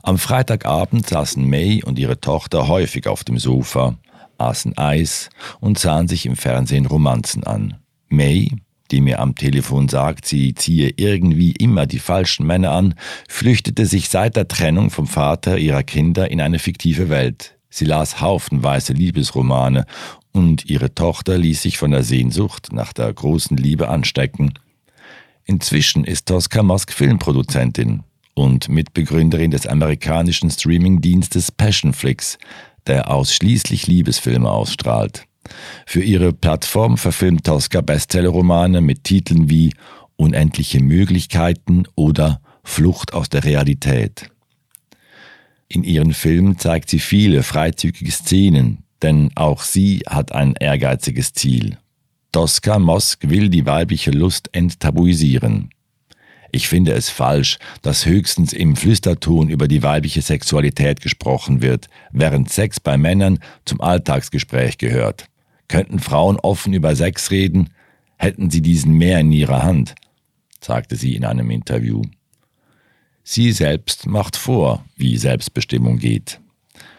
Am 0.03 0.19
Freitagabend 0.19 1.07
saßen 1.07 1.49
May 1.49 1.85
und 1.85 2.01
ihre 2.01 2.21
Tochter 2.21 2.67
häufig 2.67 3.07
auf 3.07 3.23
dem 3.23 3.39
Sofa, 3.39 3.97
aßen 4.39 4.77
Eis 4.77 5.31
und 5.61 5.79
sahen 5.79 6.09
sich 6.09 6.27
im 6.27 6.35
Fernsehen 6.35 6.87
Romanzen 6.87 7.45
an. 7.45 7.77
May, 8.09 8.51
die 8.91 9.01
mir 9.01 9.21
am 9.21 9.35
Telefon 9.35 9.89
sagt, 9.89 10.27
sie 10.27 10.55
ziehe 10.55 10.93
irgendwie 10.97 11.53
immer 11.53 11.87
die 11.87 11.99
falschen 11.99 12.47
Männer 12.47 12.73
an, 12.73 12.95
flüchtete 13.29 13.87
sich 13.87 14.09
seit 14.09 14.37
der 14.37 14.49
Trennung 14.49 14.91
vom 14.91 15.07
Vater 15.07 15.59
ihrer 15.59 15.83
Kinder 15.83 16.31
in 16.31 16.41
eine 16.41 16.59
fiktive 16.59 17.09
Welt. 17.09 17.57
Sie 17.69 17.85
las 17.85 18.21
haufenweise 18.21 18.93
Liebesromane 18.93 19.87
und 20.33 20.67
ihre 20.67 20.95
Tochter 20.95 21.39
ließ 21.39 21.63
sich 21.63 21.79
von 21.79 21.93
der 21.93 22.03
Sehnsucht 22.03 22.73
nach 22.73 22.93
der 22.93 23.13
großen 23.13 23.57
Liebe 23.57 23.89
anstecken. 23.89 24.55
Inzwischen 25.45 26.05
ist 26.05 26.27
Tosca 26.27 26.63
Mosk 26.63 26.93
Filmproduzentin 26.93 28.03
und 28.35 28.69
Mitbegründerin 28.69 29.51
des 29.51 29.67
amerikanischen 29.67 30.51
Streamingdienstes 30.51 31.53
Passionflix, 31.53 32.39
der 32.87 33.11
ausschließlich 33.11 33.87
Liebesfilme 33.87 34.51
ausstrahlt. 34.51 35.25
Für 35.87 36.03
ihre 36.03 36.33
Plattform 36.33 36.97
verfilmt 36.97 37.45
Tosca 37.45 37.81
Bestsellerromane 37.81 38.81
mit 38.81 39.05
Titeln 39.05 39.51
wie 39.51 39.73
Unendliche 40.17 40.83
Möglichkeiten 40.83 41.85
oder 41.95 42.41
Flucht 42.63 43.15
aus 43.15 43.31
der 43.31 43.45
Realität. 43.45 44.31
In 45.69 45.83
ihren 45.85 46.13
Filmen 46.13 46.59
zeigt 46.59 46.91
sie 46.91 46.99
viele 46.99 47.43
freizügige 47.43 48.11
Szenen, 48.11 48.85
denn 49.03 49.31
auch 49.35 49.63
sie 49.63 50.03
hat 50.07 50.33
ein 50.33 50.55
ehrgeiziges 50.59 51.33
Ziel. 51.33 51.79
Tosca 52.33 52.79
Mosk 52.79 53.29
will 53.29 53.49
die 53.49 53.67
weibliche 53.67 54.11
Lust 54.11 54.51
enttabuisieren. 54.53 55.71
Ich 56.53 56.69
finde 56.69 56.93
es 56.93 57.09
falsch, 57.09 57.59
dass 57.83 58.07
höchstens 58.07 58.53
im 58.53 58.77
Flüsterton 58.77 59.49
über 59.49 59.69
die 59.69 59.83
weibliche 59.83 60.23
Sexualität 60.23 61.01
gesprochen 61.01 61.63
wird, 61.63 61.89
während 62.11 62.51
Sex 62.51 62.81
bei 62.81 62.97
Männern 62.99 63.39
zum 63.65 63.81
Alltagsgespräch 63.81 64.77
gehört. 64.77 65.30
Könnten 65.71 66.01
Frauen 66.01 66.37
offen 66.37 66.75
über 66.75 66.95
Sex 66.95 67.31
reden, 67.31 67.71
hätten 68.19 68.51
sie 68.51 68.61
diesen 68.61 68.93
mehr 68.93 69.21
in 69.21 69.33
ihrer 69.33 69.63
Hand 69.63 69.95
sagte 70.65 70.97
sie 70.97 71.17
in 71.17 71.25
einem 71.25 71.51
Interview. 71.51 72.03
Sie 73.23 73.53
selbst 73.53 74.07
macht 74.07 74.37
vor, 74.37 74.85
wie 74.97 75.17
Selbstbestimmung 75.17 75.99
geht. 75.99 76.41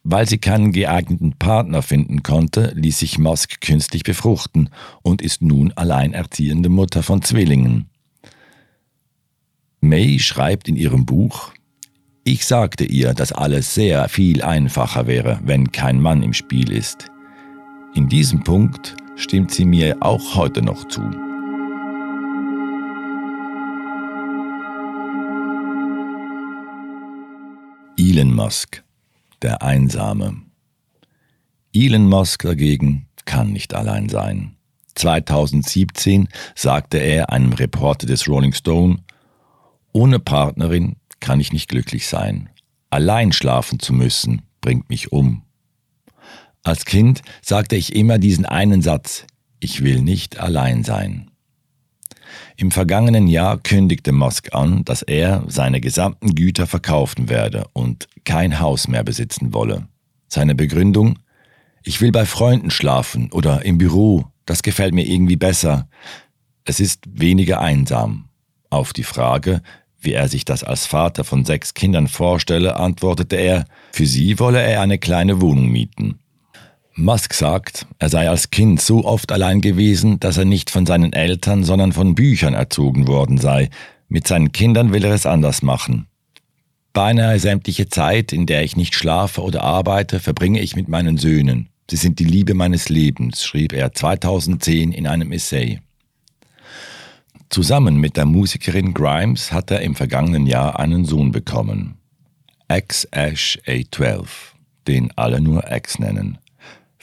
Weil 0.03 0.27
sie 0.27 0.39
keinen 0.39 0.71
geeigneten 0.71 1.34
Partner 1.38 1.81
finden 1.81 2.23
konnte, 2.23 2.73
ließ 2.75 2.99
sich 2.99 3.17
Musk 3.19 3.62
künstlich 3.62 4.03
befruchten 4.03 4.69
und 5.03 5.21
ist 5.21 5.41
nun 5.41 5.71
alleinerziehende 5.73 6.69
Mutter 6.69 7.03
von 7.03 7.21
Zwillingen. 7.21 7.89
May 9.79 10.19
schreibt 10.19 10.67
in 10.67 10.75
ihrem 10.75 11.05
Buch, 11.05 11.53
ich 12.23 12.45
sagte 12.45 12.84
ihr, 12.84 13.13
dass 13.13 13.31
alles 13.31 13.73
sehr 13.73 14.07
viel 14.10 14.43
einfacher 14.43 15.07
wäre, 15.07 15.39
wenn 15.43 15.71
kein 15.71 15.99
Mann 15.99 16.21
im 16.21 16.34
Spiel 16.34 16.71
ist. 16.71 17.11
In 17.93 18.08
diesem 18.08 18.41
Punkt 18.41 18.95
stimmt 19.17 19.51
sie 19.51 19.65
mir 19.65 19.97
auch 19.99 20.36
heute 20.36 20.62
noch 20.62 20.88
zu. 20.88 21.01
Elon 27.97 28.34
Musk, 28.34 28.82
der 29.41 29.62
Einsame. 29.62 30.41
Elon 31.73 32.08
Musk 32.08 32.43
dagegen 32.43 33.08
kann 33.25 33.51
nicht 33.51 33.73
allein 33.73 34.08
sein. 34.08 34.56
2017 34.95 36.30
sagte 36.56 36.97
er 36.97 37.30
einem 37.30 37.51
Reporter 37.51 38.08
des 38.08 38.25
Rolling 38.30 38.54
Stone, 38.54 38.99
ohne 39.91 40.19
Partnerin 40.19 40.95
kann 41.19 41.41
ich 41.41 41.51
nicht 41.51 41.67
glücklich 41.67 42.08
sein. 42.08 42.49
Allein 42.89 43.34
schlafen 43.34 43.80
zu 43.80 43.91
müssen, 43.91 44.43
bringt 44.62 44.89
mich 44.89 45.12
um. 45.12 45.43
Als 46.63 46.86
Kind 46.86 47.21
sagte 47.41 47.76
ich 47.76 47.95
immer 47.95 48.19
diesen 48.19 48.45
einen 48.45 48.82
Satz, 48.82 49.26
ich 49.60 49.84
will 49.84 50.02
nicht 50.02 50.39
allein 50.39 50.84
sein. 50.84 51.32
Im 52.56 52.71
vergangenen 52.71 53.28
Jahr 53.28 53.58
kündigte 53.58 54.12
Musk 54.12 54.54
an, 54.54 54.86
dass 54.86 55.02
er 55.02 55.43
seine 55.47 55.82
gesamten 55.82 56.36
Güter 56.36 56.67
verkaufen 56.67 57.30
werde 57.30 57.65
und 57.74 58.08
kein 58.24 58.60
Haus 58.60 58.88
mehr 58.88 59.04
besitzen 59.04 59.54
wolle. 59.54 59.88
Seine 60.28 60.56
Begründung? 60.56 61.19
Ich 61.84 62.00
will 62.00 62.12
bei 62.12 62.26
Freunden 62.26 62.69
schlafen 62.69 63.32
oder 63.32 63.65
im 63.65 63.80
Büro, 63.80 64.26
das 64.45 64.62
gefällt 64.62 64.93
mir 64.93 65.06
irgendwie 65.06 65.36
besser. 65.36 65.89
Es 66.63 66.80
ist 66.80 67.04
weniger 67.08 67.60
einsam. 67.60 68.30
Auf 68.69 68.93
die 68.93 69.04
Frage, 69.04 69.62
wie 70.00 70.13
er 70.13 70.30
sich 70.30 70.45
das 70.45 70.63
als 70.63 70.86
Vater 70.86 71.24
von 71.24 71.43
sechs 71.43 71.74
Kindern 71.74 72.08
vorstelle, 72.08 72.76
antwortete 72.76 73.36
er, 73.36 73.65
für 73.91 74.06
sie 74.06 74.39
wolle 74.39 74.62
er 74.62 74.82
eine 74.82 75.00
kleine 75.00 75.41
Wohnung 75.41 75.69
mieten. 75.69 76.20
Musk 76.95 77.34
sagt, 77.34 77.88
er 77.99 78.10
sei 78.10 78.30
als 78.30 78.49
Kind 78.49 78.82
so 78.82 79.06
oft 79.06 79.32
allein 79.32 79.62
gewesen, 79.62 80.19
dass 80.19 80.38
er 80.38 80.45
nicht 80.45 80.69
von 80.69 80.86
seinen 80.86 81.13
Eltern, 81.13 81.63
sondern 81.63 81.93
von 81.93 82.15
Büchern 82.15 82.54
erzogen 82.54 83.08
worden 83.08 83.38
sei. 83.38 83.69
Mit 84.10 84.27
seinen 84.27 84.51
Kindern 84.51 84.91
will 84.91 85.06
er 85.06 85.13
es 85.13 85.25
anders 85.25 85.62
machen. 85.62 86.08
Beinahe 86.93 87.39
sämtliche 87.39 87.88
Zeit, 87.88 88.34
in 88.34 88.45
der 88.45 88.63
ich 88.63 88.75
nicht 88.75 88.95
schlafe 88.95 89.41
oder 89.41 89.63
arbeite, 89.63 90.19
verbringe 90.19 90.60
ich 90.60 90.75
mit 90.75 90.89
meinen 90.89 91.17
Söhnen. 91.17 91.69
Sie 91.89 91.95
sind 91.95 92.19
die 92.19 92.25
Liebe 92.25 92.54
meines 92.54 92.89
Lebens, 92.89 93.45
schrieb 93.45 93.71
er 93.71 93.93
2010 93.93 94.91
in 94.91 95.08
einem 95.08 95.32
Essay. 95.32 95.80
Zusammen 97.49 97.97
mit 97.97 98.17
der 98.17 98.25
Musikerin 98.25 98.93
Grimes 98.93 99.51
hat 99.54 99.71
er 99.71 99.82
im 99.82 99.95
vergangenen 99.95 100.47
Jahr 100.47 100.80
einen 100.80 101.06
Sohn 101.06 101.32
bekommen. 101.32 101.97
X 102.69 103.06
Ash 103.12 103.60
A12, 103.65 104.25
den 104.88 105.12
alle 105.17 105.41
nur 105.41 105.69
X 105.71 105.99
nennen. 105.99 106.38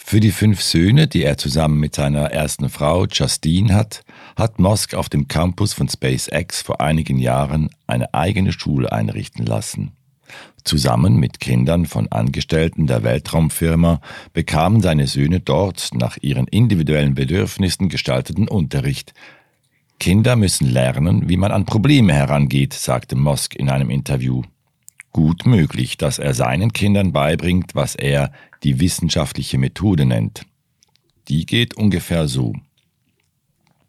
Für 0.09 0.21
die 0.21 0.33
fünf 0.33 0.63
Söhne, 0.63 1.07
die 1.07 1.23
er 1.23 1.37
zusammen 1.37 1.79
mit 1.79 1.95
seiner 1.95 2.31
ersten 2.33 2.71
Frau 2.71 3.05
Justine 3.05 3.75
hat, 3.75 4.07
hat 4.37 4.59
Musk 4.59 4.95
auf 4.95 5.11
dem 5.11 5.29
Campus 5.29 5.75
von 5.75 5.87
SpaceX 5.87 6.63
vor 6.63 6.81
einigen 6.81 7.19
Jahren 7.19 7.69
eine 7.87 8.15
eigene 8.15 8.53
Schule 8.55 8.91
einrichten 8.91 9.45
lassen. 9.45 9.93
Zusammen 10.65 11.17
mit 11.17 11.41
Kindern 11.41 11.85
von 11.85 12.11
Angestellten 12.11 12.87
der 12.87 13.03
Weltraumfirma 13.03 14.01
bekamen 14.33 14.81
seine 14.81 15.09
Söhne 15.09 15.41
dort 15.41 15.91
nach 15.93 16.17
ihren 16.23 16.47
individuellen 16.47 17.15
Bedürfnissen 17.15 17.91
gestalteten 17.91 18.49
Unterricht. 18.49 19.13
Kinder 20.01 20.37
müssen 20.37 20.71
lernen, 20.71 21.29
wie 21.29 21.37
man 21.37 21.53
an 21.53 21.67
Probleme 21.67 22.15
herangeht, 22.15 22.73
sagte 22.73 23.15
Musk 23.15 23.55
in 23.55 23.69
einem 23.69 23.91
Interview 23.91 24.41
gut 25.13 25.47
möglich, 25.47 25.97
dass 25.97 26.19
er 26.19 26.33
seinen 26.33 26.73
Kindern 26.73 27.13
beibringt, 27.13 27.75
was 27.75 27.95
er 27.95 28.31
die 28.63 28.81
wissenschaftliche 28.81 29.59
Methode 29.59 30.05
nennt. 30.05 30.43
Die 31.29 31.47
geht 31.47 31.75
ungefähr 31.75 32.29
so. 32.29 32.55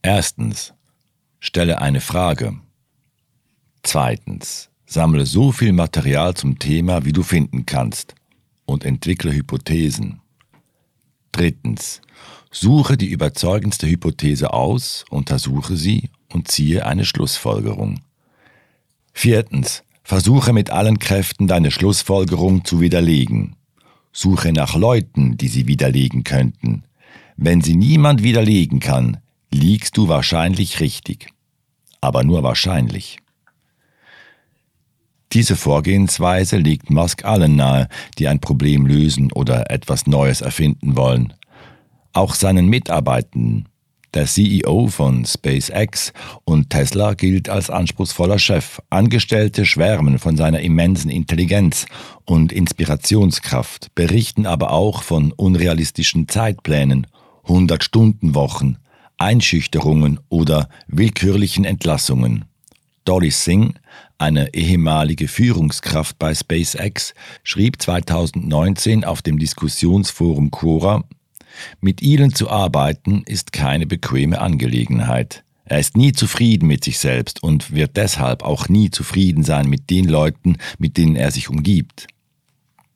Erstens, 0.02 0.74
stelle 1.40 1.82
eine 1.82 2.02
Frage. 2.02 2.60
Zweitens, 3.84 4.70
sammle 4.86 5.26
so 5.26 5.52
viel 5.52 5.72
Material 5.72 6.34
zum 6.34 6.60
Thema, 6.60 7.06
wie 7.06 7.14
du 7.14 7.24
finden 7.24 7.66
kannst 7.66 8.16
und 8.66 8.86
entwickle 8.86 9.34
Hypothesen. 9.34 10.22
Drittens, 11.32 12.02
suche 12.52 12.98
die 12.98 13.10
überzeugendste 13.10 13.88
Hypothese 13.88 14.54
aus, 14.54 15.06
untersuche 15.10 15.78
sie 15.78 16.10
und 16.30 16.48
ziehe 16.50 16.86
eine 16.86 17.06
Schlussfolgerung. 17.06 18.02
Viertens, 19.14 19.84
Versuche 20.10 20.54
mit 20.54 20.72
allen 20.72 20.98
Kräften 20.98 21.46
deine 21.46 21.70
Schlussfolgerung 21.70 22.66
zu 22.66 22.82
widerlegen. 22.82 23.56
Suche 24.12 24.52
nach 24.52 24.76
Leuten, 24.76 25.38
die 25.38 25.48
sie 25.48 25.68
widerlegen 25.68 26.24
könnten. 26.24 26.84
Wenn 27.38 27.62
sie 27.62 27.76
niemand 27.76 28.24
widerlegen 28.24 28.80
kann, 28.80 29.18
liegst 29.52 29.98
du 29.98 30.08
wahrscheinlich 30.08 30.80
richtig. 30.80 31.30
Aber 32.02 32.24
nur 32.24 32.44
wahrscheinlich. 32.44 33.18
Diese 35.32 35.56
Vorgehensweise 35.56 36.58
legt 36.58 36.90
Musk 36.90 37.24
allen 37.24 37.56
nahe, 37.56 37.88
die 38.18 38.28
ein 38.28 38.40
Problem 38.40 38.86
lösen 38.88 39.32
oder 39.32 39.70
etwas 39.70 40.08
Neues 40.08 40.42
erfinden 40.42 40.98
wollen. 40.98 41.34
Auch 42.14 42.34
seinen 42.34 42.68
Mitarbeitenden, 42.68 43.70
der 44.14 44.26
CEO 44.26 44.88
von 44.88 45.26
SpaceX 45.26 46.14
und 46.44 46.70
Tesla 46.70 47.14
gilt 47.14 47.50
als 47.50 47.70
anspruchsvoller 47.70 48.40
Chef. 48.40 48.82
Angestellte 48.90 49.66
schwärmen 49.66 50.20
von 50.20 50.38
seiner 50.38 50.62
immensen 50.62 51.10
Intelligenz 51.10 51.86
und 52.26 52.52
Inspirationskraft, 52.52 53.94
berichten 53.96 54.46
aber 54.46 54.72
auch 54.72 55.04
von 55.04 55.32
unrealistischen 55.32 56.28
Zeitplänen, 56.28 57.08
100-Stunden-Wochen, 57.46 58.78
Einschüchterungen 59.18 60.20
oder 60.30 60.70
willkürlichen 60.88 61.66
Entlassungen. 61.66 62.46
Dolly 63.06 63.32
Singh, 63.32 63.74
eine 64.18 64.54
ehemalige 64.54 65.28
Führungskraft 65.28 66.20
bei 66.20 66.36
SpaceX, 66.36 67.14
schrieb 67.44 67.82
2019 67.82 69.04
auf 69.04 69.22
dem 69.22 69.40
Diskussionsforum 69.40 70.52
Quora, 70.52 71.04
mit 71.82 72.02
ihnen 72.02 72.34
zu 72.34 72.50
arbeiten 72.50 73.24
ist 73.26 73.52
keine 73.54 73.86
bequeme 73.86 74.40
Angelegenheit. 74.40 75.44
Er 75.66 75.80
ist 75.80 75.96
nie 75.96 76.14
zufrieden 76.14 76.68
mit 76.68 76.84
sich 76.84 76.98
selbst 76.98 77.44
und 77.44 77.72
wird 77.72 77.96
deshalb 77.96 78.44
auch 78.44 78.70
nie 78.70 78.90
zufrieden 78.90 79.44
sein 79.44 79.70
mit 79.70 79.90
den 79.90 80.06
Leuten, 80.06 80.58
mit 80.80 80.98
denen 80.98 81.16
er 81.16 81.32
sich 81.32 81.50
umgibt. 81.50 82.08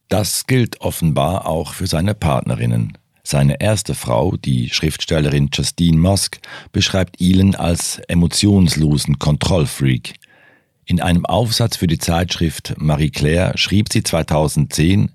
Das 0.10 0.48
gilt 0.48 0.82
offenbar 0.82 1.48
auch 1.48 1.74
für 1.74 1.88
seine 1.88 2.16
Partnerinnen. 2.16 2.98
Seine 3.24 3.62
erste 3.62 3.96
Frau, 3.96 4.36
die 4.36 4.70
Schriftstellerin 4.70 5.50
Justine 5.54 5.98
Musk, 5.98 6.40
beschreibt 6.72 7.22
Elon 7.22 7.56
als 7.56 8.00
emotionslosen 8.08 9.18
Kontrollfreak. 9.18 10.16
In 10.86 11.00
einem 11.00 11.26
Aufsatz 11.26 11.78
für 11.78 11.88
die 11.88 12.00
Zeitschrift 12.00 12.74
Marie 12.78 13.12
Claire 13.12 13.58
schrieb 13.58 13.94
sie 13.94 14.04
2010, 14.04 15.12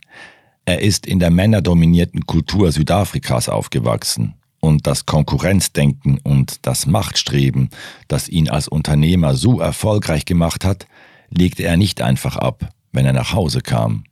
er 0.69 0.83
ist 0.83 1.07
in 1.07 1.19
der 1.19 1.31
männerdominierten 1.31 2.27
Kultur 2.27 2.73
Südafrikas 2.73 3.49
aufgewachsen 3.49 4.35
und 4.61 4.87
das 4.87 5.07
Konkurrenzdenken 5.07 6.19
und 6.23 6.67
das 6.67 6.85
Machtstreben, 6.85 7.71
das 8.07 8.29
ihn 8.29 8.51
als 8.51 8.69
Unternehmer 8.69 9.35
so 9.35 9.61
erfolgreich 9.61 10.27
gemacht 10.27 10.67
hat, 10.67 10.87
legte 11.31 11.63
er 11.63 11.79
nicht 11.79 12.03
einfach 12.03 12.37
ab, 12.37 12.69
wenn 12.93 13.07
er 13.07 13.15
nach 13.15 13.33
Hause 13.33 13.63
kam. 13.63 14.05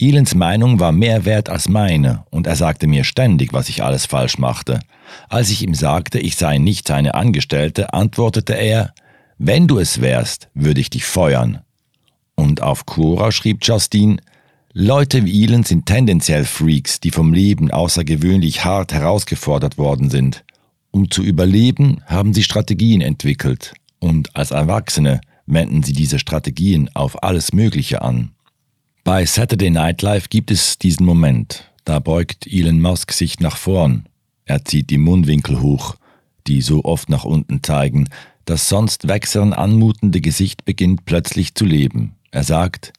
Elons 0.00 0.34
Meinung 0.34 0.80
war 0.80 0.90
mehr 0.90 1.26
wert 1.26 1.50
als 1.50 1.68
meine, 1.68 2.24
und 2.30 2.46
er 2.46 2.56
sagte 2.56 2.86
mir 2.86 3.04
ständig, 3.04 3.52
was 3.52 3.68
ich 3.68 3.84
alles 3.84 4.06
falsch 4.06 4.38
machte. 4.38 4.80
Als 5.28 5.50
ich 5.50 5.62
ihm 5.62 5.74
sagte, 5.74 6.18
ich 6.18 6.36
sei 6.36 6.56
nicht 6.56 6.88
seine 6.88 7.14
Angestellte, 7.14 7.92
antwortete 7.92 8.54
er, 8.54 8.94
wenn 9.36 9.68
du 9.68 9.78
es 9.78 10.00
wärst, 10.00 10.48
würde 10.54 10.80
ich 10.80 10.88
dich 10.88 11.04
feuern. 11.04 11.60
Und 12.36 12.62
auf 12.62 12.86
Quora 12.86 13.32
schrieb 13.32 13.58
Justine, 13.62 14.16
Leute 14.74 15.26
wie 15.26 15.44
Elon 15.44 15.64
sind 15.64 15.84
tendenziell 15.84 16.46
Freaks, 16.46 16.98
die 16.98 17.10
vom 17.10 17.34
Leben 17.34 17.70
außergewöhnlich 17.70 18.64
hart 18.64 18.94
herausgefordert 18.94 19.76
worden 19.76 20.08
sind. 20.08 20.44
Um 20.90 21.10
zu 21.10 21.22
überleben, 21.22 22.00
haben 22.06 22.32
sie 22.32 22.42
Strategien 22.42 23.02
entwickelt, 23.02 23.74
und 23.98 24.34
als 24.34 24.50
Erwachsene 24.50 25.20
wenden 25.44 25.82
sie 25.82 25.92
diese 25.92 26.18
Strategien 26.18 26.88
auf 26.94 27.22
alles 27.22 27.52
Mögliche 27.52 28.00
an. 28.00 28.30
Bei 29.04 29.26
Saturday 29.26 29.68
Night 29.68 30.00
Live 30.00 30.30
gibt 30.30 30.50
es 30.50 30.78
diesen 30.78 31.04
Moment. 31.04 31.70
Da 31.84 31.98
beugt 31.98 32.46
Elon 32.46 32.80
Musk 32.80 33.12
sich 33.12 33.40
nach 33.40 33.58
vorn. 33.58 34.06
Er 34.46 34.64
zieht 34.64 34.88
die 34.88 34.98
Mundwinkel 34.98 35.60
hoch, 35.60 35.96
die 36.46 36.62
so 36.62 36.82
oft 36.84 37.10
nach 37.10 37.24
unten 37.24 37.62
zeigen. 37.62 38.08
Das 38.46 38.70
sonst 38.70 39.06
wächsern 39.06 39.52
anmutende 39.52 40.22
Gesicht 40.22 40.64
beginnt 40.64 41.04
plötzlich 41.04 41.54
zu 41.54 41.66
leben. 41.66 42.14
Er 42.30 42.44
sagt, 42.44 42.94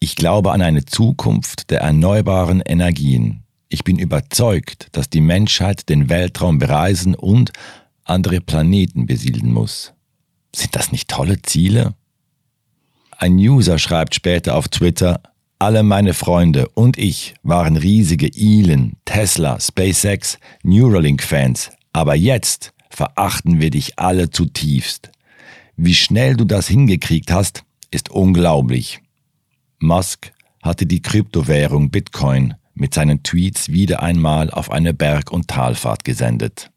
ich 0.00 0.16
glaube 0.16 0.52
an 0.52 0.62
eine 0.62 0.86
Zukunft 0.86 1.70
der 1.70 1.82
erneuerbaren 1.82 2.62
Energien. 2.62 3.44
Ich 3.68 3.84
bin 3.84 3.98
überzeugt, 3.98 4.88
dass 4.92 5.10
die 5.10 5.20
Menschheit 5.20 5.88
den 5.90 6.08
Weltraum 6.08 6.58
bereisen 6.58 7.14
und 7.14 7.52
andere 8.04 8.40
Planeten 8.40 9.06
besiedeln 9.06 9.52
muss. 9.52 9.92
Sind 10.56 10.74
das 10.74 10.90
nicht 10.90 11.08
tolle 11.08 11.42
Ziele? 11.42 11.94
Ein 13.16 13.34
User 13.34 13.78
schreibt 13.78 14.14
später 14.14 14.56
auf 14.56 14.68
Twitter, 14.68 15.20
alle 15.58 15.82
meine 15.82 16.14
Freunde 16.14 16.68
und 16.70 16.96
ich 16.96 17.34
waren 17.42 17.76
riesige 17.76 18.30
Elon, 18.34 18.94
Tesla, 19.04 19.60
SpaceX, 19.60 20.38
Neuralink-Fans, 20.62 21.70
aber 21.92 22.14
jetzt 22.14 22.72
verachten 22.88 23.60
wir 23.60 23.68
dich 23.68 23.98
alle 23.98 24.30
zutiefst. 24.30 25.10
Wie 25.76 25.94
schnell 25.94 26.36
du 26.36 26.46
das 26.46 26.66
hingekriegt 26.66 27.30
hast, 27.30 27.64
ist 27.90 28.10
unglaublich. 28.10 29.02
Musk 29.80 30.32
hatte 30.62 30.86
die 30.86 31.00
Kryptowährung 31.00 31.90
Bitcoin 31.90 32.54
mit 32.74 32.94
seinen 32.94 33.22
Tweets 33.22 33.70
wieder 33.70 34.02
einmal 34.02 34.50
auf 34.50 34.70
eine 34.70 34.94
Berg- 34.94 35.32
und 35.32 35.48
Talfahrt 35.48 36.04
gesendet. 36.04 36.70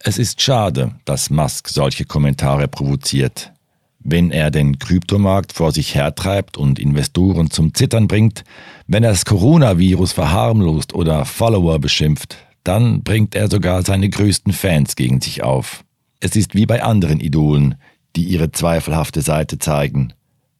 Es 0.00 0.18
ist 0.18 0.42
schade, 0.42 0.96
dass 1.04 1.30
Musk 1.30 1.68
solche 1.68 2.04
Kommentare 2.04 2.66
provoziert. 2.66 3.52
Wenn 4.00 4.32
er 4.32 4.50
den 4.50 4.80
Kryptomarkt 4.80 5.52
vor 5.52 5.70
sich 5.70 5.94
hertreibt 5.94 6.56
und 6.56 6.80
Investoren 6.80 7.50
zum 7.50 7.72
Zittern 7.74 8.08
bringt, 8.08 8.42
wenn 8.88 9.04
er 9.04 9.10
das 9.10 9.24
Coronavirus 9.24 10.12
verharmlost 10.12 10.92
oder 10.92 11.24
Follower 11.24 11.78
beschimpft, 11.78 12.38
dann 12.64 13.04
bringt 13.04 13.36
er 13.36 13.48
sogar 13.48 13.84
seine 13.84 14.08
größten 14.08 14.52
Fans 14.52 14.96
gegen 14.96 15.20
sich 15.20 15.44
auf. 15.44 15.84
Es 16.18 16.34
ist 16.34 16.56
wie 16.56 16.66
bei 16.66 16.82
anderen 16.82 17.20
Idolen, 17.20 17.76
die 18.16 18.24
ihre 18.24 18.50
zweifelhafte 18.50 19.22
Seite 19.22 19.58
zeigen. 19.60 20.12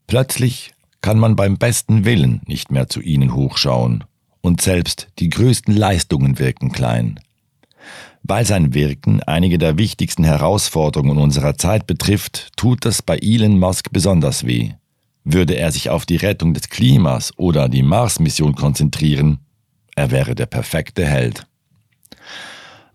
Plötzlich 0.06 0.72
kann 1.02 1.18
man 1.18 1.36
beim 1.36 1.58
besten 1.58 2.04
Willen 2.04 2.40
nicht 2.46 2.70
mehr 2.70 2.88
zu 2.88 3.00
ihnen 3.00 3.34
hochschauen, 3.34 4.04
und 4.40 4.60
selbst 4.60 5.08
die 5.18 5.28
größten 5.28 5.76
Leistungen 5.76 6.38
wirken 6.38 6.72
klein. 6.72 7.20
Weil 8.22 8.46
sein 8.46 8.72
Wirken 8.72 9.22
einige 9.22 9.58
der 9.58 9.78
wichtigsten 9.78 10.24
Herausforderungen 10.24 11.18
unserer 11.18 11.56
Zeit 11.56 11.86
betrifft, 11.86 12.50
tut 12.56 12.84
das 12.84 13.02
bei 13.02 13.18
Elon 13.18 13.58
Musk 13.58 13.90
besonders 13.90 14.46
weh. 14.46 14.72
Würde 15.24 15.54
er 15.54 15.72
sich 15.72 15.90
auf 15.90 16.06
die 16.06 16.16
Rettung 16.16 16.54
des 16.54 16.68
Klimas 16.68 17.32
oder 17.36 17.68
die 17.68 17.82
Mars-Mission 17.82 18.54
konzentrieren, 18.54 19.40
er 19.94 20.10
wäre 20.10 20.34
der 20.34 20.46
perfekte 20.46 21.04
Held. 21.04 21.46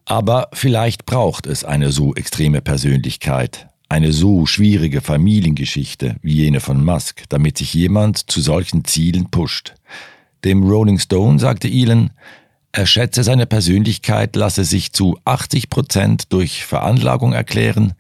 Aber 0.06 0.50
vielleicht 0.54 1.06
braucht 1.06 1.46
es 1.46 1.64
eine 1.64 1.92
so 1.92 2.16
extreme 2.16 2.62
Persönlichkeit, 2.62 3.68
eine 3.90 4.12
so 4.12 4.46
schwierige 4.46 5.02
Familiengeschichte 5.02 6.18
wie 6.22 6.34
jene 6.34 6.60
von 6.60 6.84
Musk, 6.84 7.24
damit 7.30 7.58
sich 7.58 7.74
jemand 7.74 8.30
zu 8.30 8.42
solchen 8.42 8.86
Zielen 8.86 9.30
pusht. 9.30 9.76
Dem 10.44 10.64
Rolling 10.64 11.00
Stone 11.00 11.40
sagte 11.40 11.68
Elon, 11.68 12.12
er 12.72 12.86
schätze, 12.86 13.24
seine 13.24 13.48
Persönlichkeit 13.48 14.36
lasse 14.36 14.64
sich 14.64 14.94
zu 14.94 15.18
80 15.26 15.70
Prozent 15.70 16.32
durch 16.32 16.64
Veranlagung 16.64 17.34
erklären, 17.34 17.94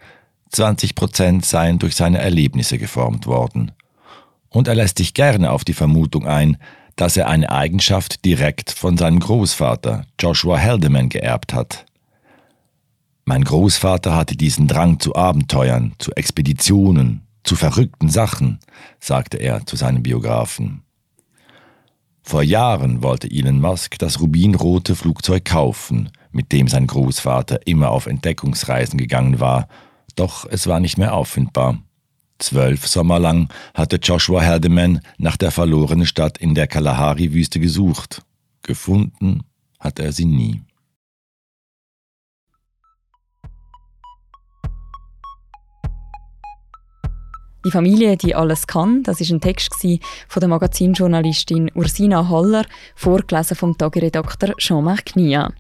20 0.51 0.93
Prozent 0.93 1.45
seien 1.45 1.79
durch 1.79 1.95
seine 1.95 2.19
Erlebnisse 2.19 2.77
geformt 2.77 3.25
worden. 3.25 3.71
Und 4.49 4.67
er 4.67 4.75
lässt 4.75 4.99
sich 4.99 5.13
gerne 5.13 5.51
auf 5.51 5.65
die 5.65 5.73
Vermutung 5.73 6.27
ein, 6.27 6.57
dass 6.95 7.17
er 7.17 7.27
eine 7.27 7.51
Eigenschaft 7.51 8.23
direkt 8.23 8.71
von 8.71 8.97
seinem 8.97 9.19
Großvater, 9.19 10.05
Joshua 10.19 10.59
Haldeman, 10.59 11.09
geerbt 11.09 11.53
hat. 11.53 11.86
Mein 13.29 13.43
Großvater 13.43 14.15
hatte 14.15 14.37
diesen 14.37 14.69
Drang 14.69 15.01
zu 15.01 15.13
Abenteuern, 15.13 15.91
zu 15.99 16.13
Expeditionen, 16.13 17.27
zu 17.43 17.57
verrückten 17.57 18.07
Sachen, 18.07 18.59
sagte 19.01 19.35
er 19.35 19.65
zu 19.65 19.75
seinem 19.75 20.01
Biografen. 20.01 20.83
Vor 22.23 22.41
Jahren 22.41 23.03
wollte 23.03 23.29
Elon 23.29 23.59
Musk 23.59 23.99
das 23.99 24.21
rubinrote 24.21 24.95
Flugzeug 24.95 25.43
kaufen, 25.43 26.09
mit 26.31 26.53
dem 26.53 26.69
sein 26.69 26.87
Großvater 26.87 27.67
immer 27.67 27.91
auf 27.91 28.05
Entdeckungsreisen 28.05 28.97
gegangen 28.97 29.41
war, 29.41 29.67
doch 30.15 30.45
es 30.49 30.65
war 30.67 30.79
nicht 30.79 30.97
mehr 30.97 31.13
auffindbar. 31.13 31.83
Zwölf 32.39 32.87
Sommer 32.87 33.19
lang 33.19 33.49
hatte 33.73 33.97
Joshua 33.97 34.45
Haldeman 34.45 35.01
nach 35.17 35.35
der 35.35 35.51
verlorenen 35.51 36.05
Stadt 36.05 36.37
in 36.37 36.55
der 36.55 36.67
Kalahari-Wüste 36.67 37.59
gesucht. 37.59 38.21
Gefunden 38.61 39.43
hat 39.81 39.99
er 39.99 40.13
sie 40.13 40.23
nie. 40.23 40.61
Die 47.67 47.71
Familie, 47.71 48.15
die 48.15 48.33
alles 48.33 48.65
kann, 48.65 49.03
das 49.03 49.19
ist 49.19 49.29
ein 49.29 49.41
Text 49.41 49.75
von 50.29 50.39
der 50.39 50.47
Magazinjournalistin 50.47 51.69
Ursina 51.75 52.29
Haller, 52.29 52.63
vorgelesen 52.95 53.57
vom 53.57 53.77
Tageredakteur 53.77 54.55
Jean-Marc 54.55 55.17
Nia. 55.17 55.51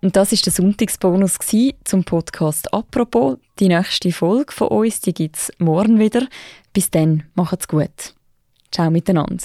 Und 0.00 0.16
das 0.16 0.32
ist 0.32 0.46
der 0.46 0.52
Sonntagsbonus 0.54 1.38
zum 1.84 2.04
Podcast 2.04 2.72
«Apropos». 2.72 3.36
Die 3.58 3.68
nächste 3.68 4.12
Folge 4.12 4.50
von 4.50 4.68
uns, 4.68 5.02
gibt 5.02 5.36
es 5.36 5.52
morgen 5.58 5.98
wieder. 5.98 6.26
Bis 6.72 6.90
dann, 6.90 7.24
macht's 7.34 7.68
gut. 7.68 8.14
Ciao 8.70 8.90
miteinander. 8.90 9.44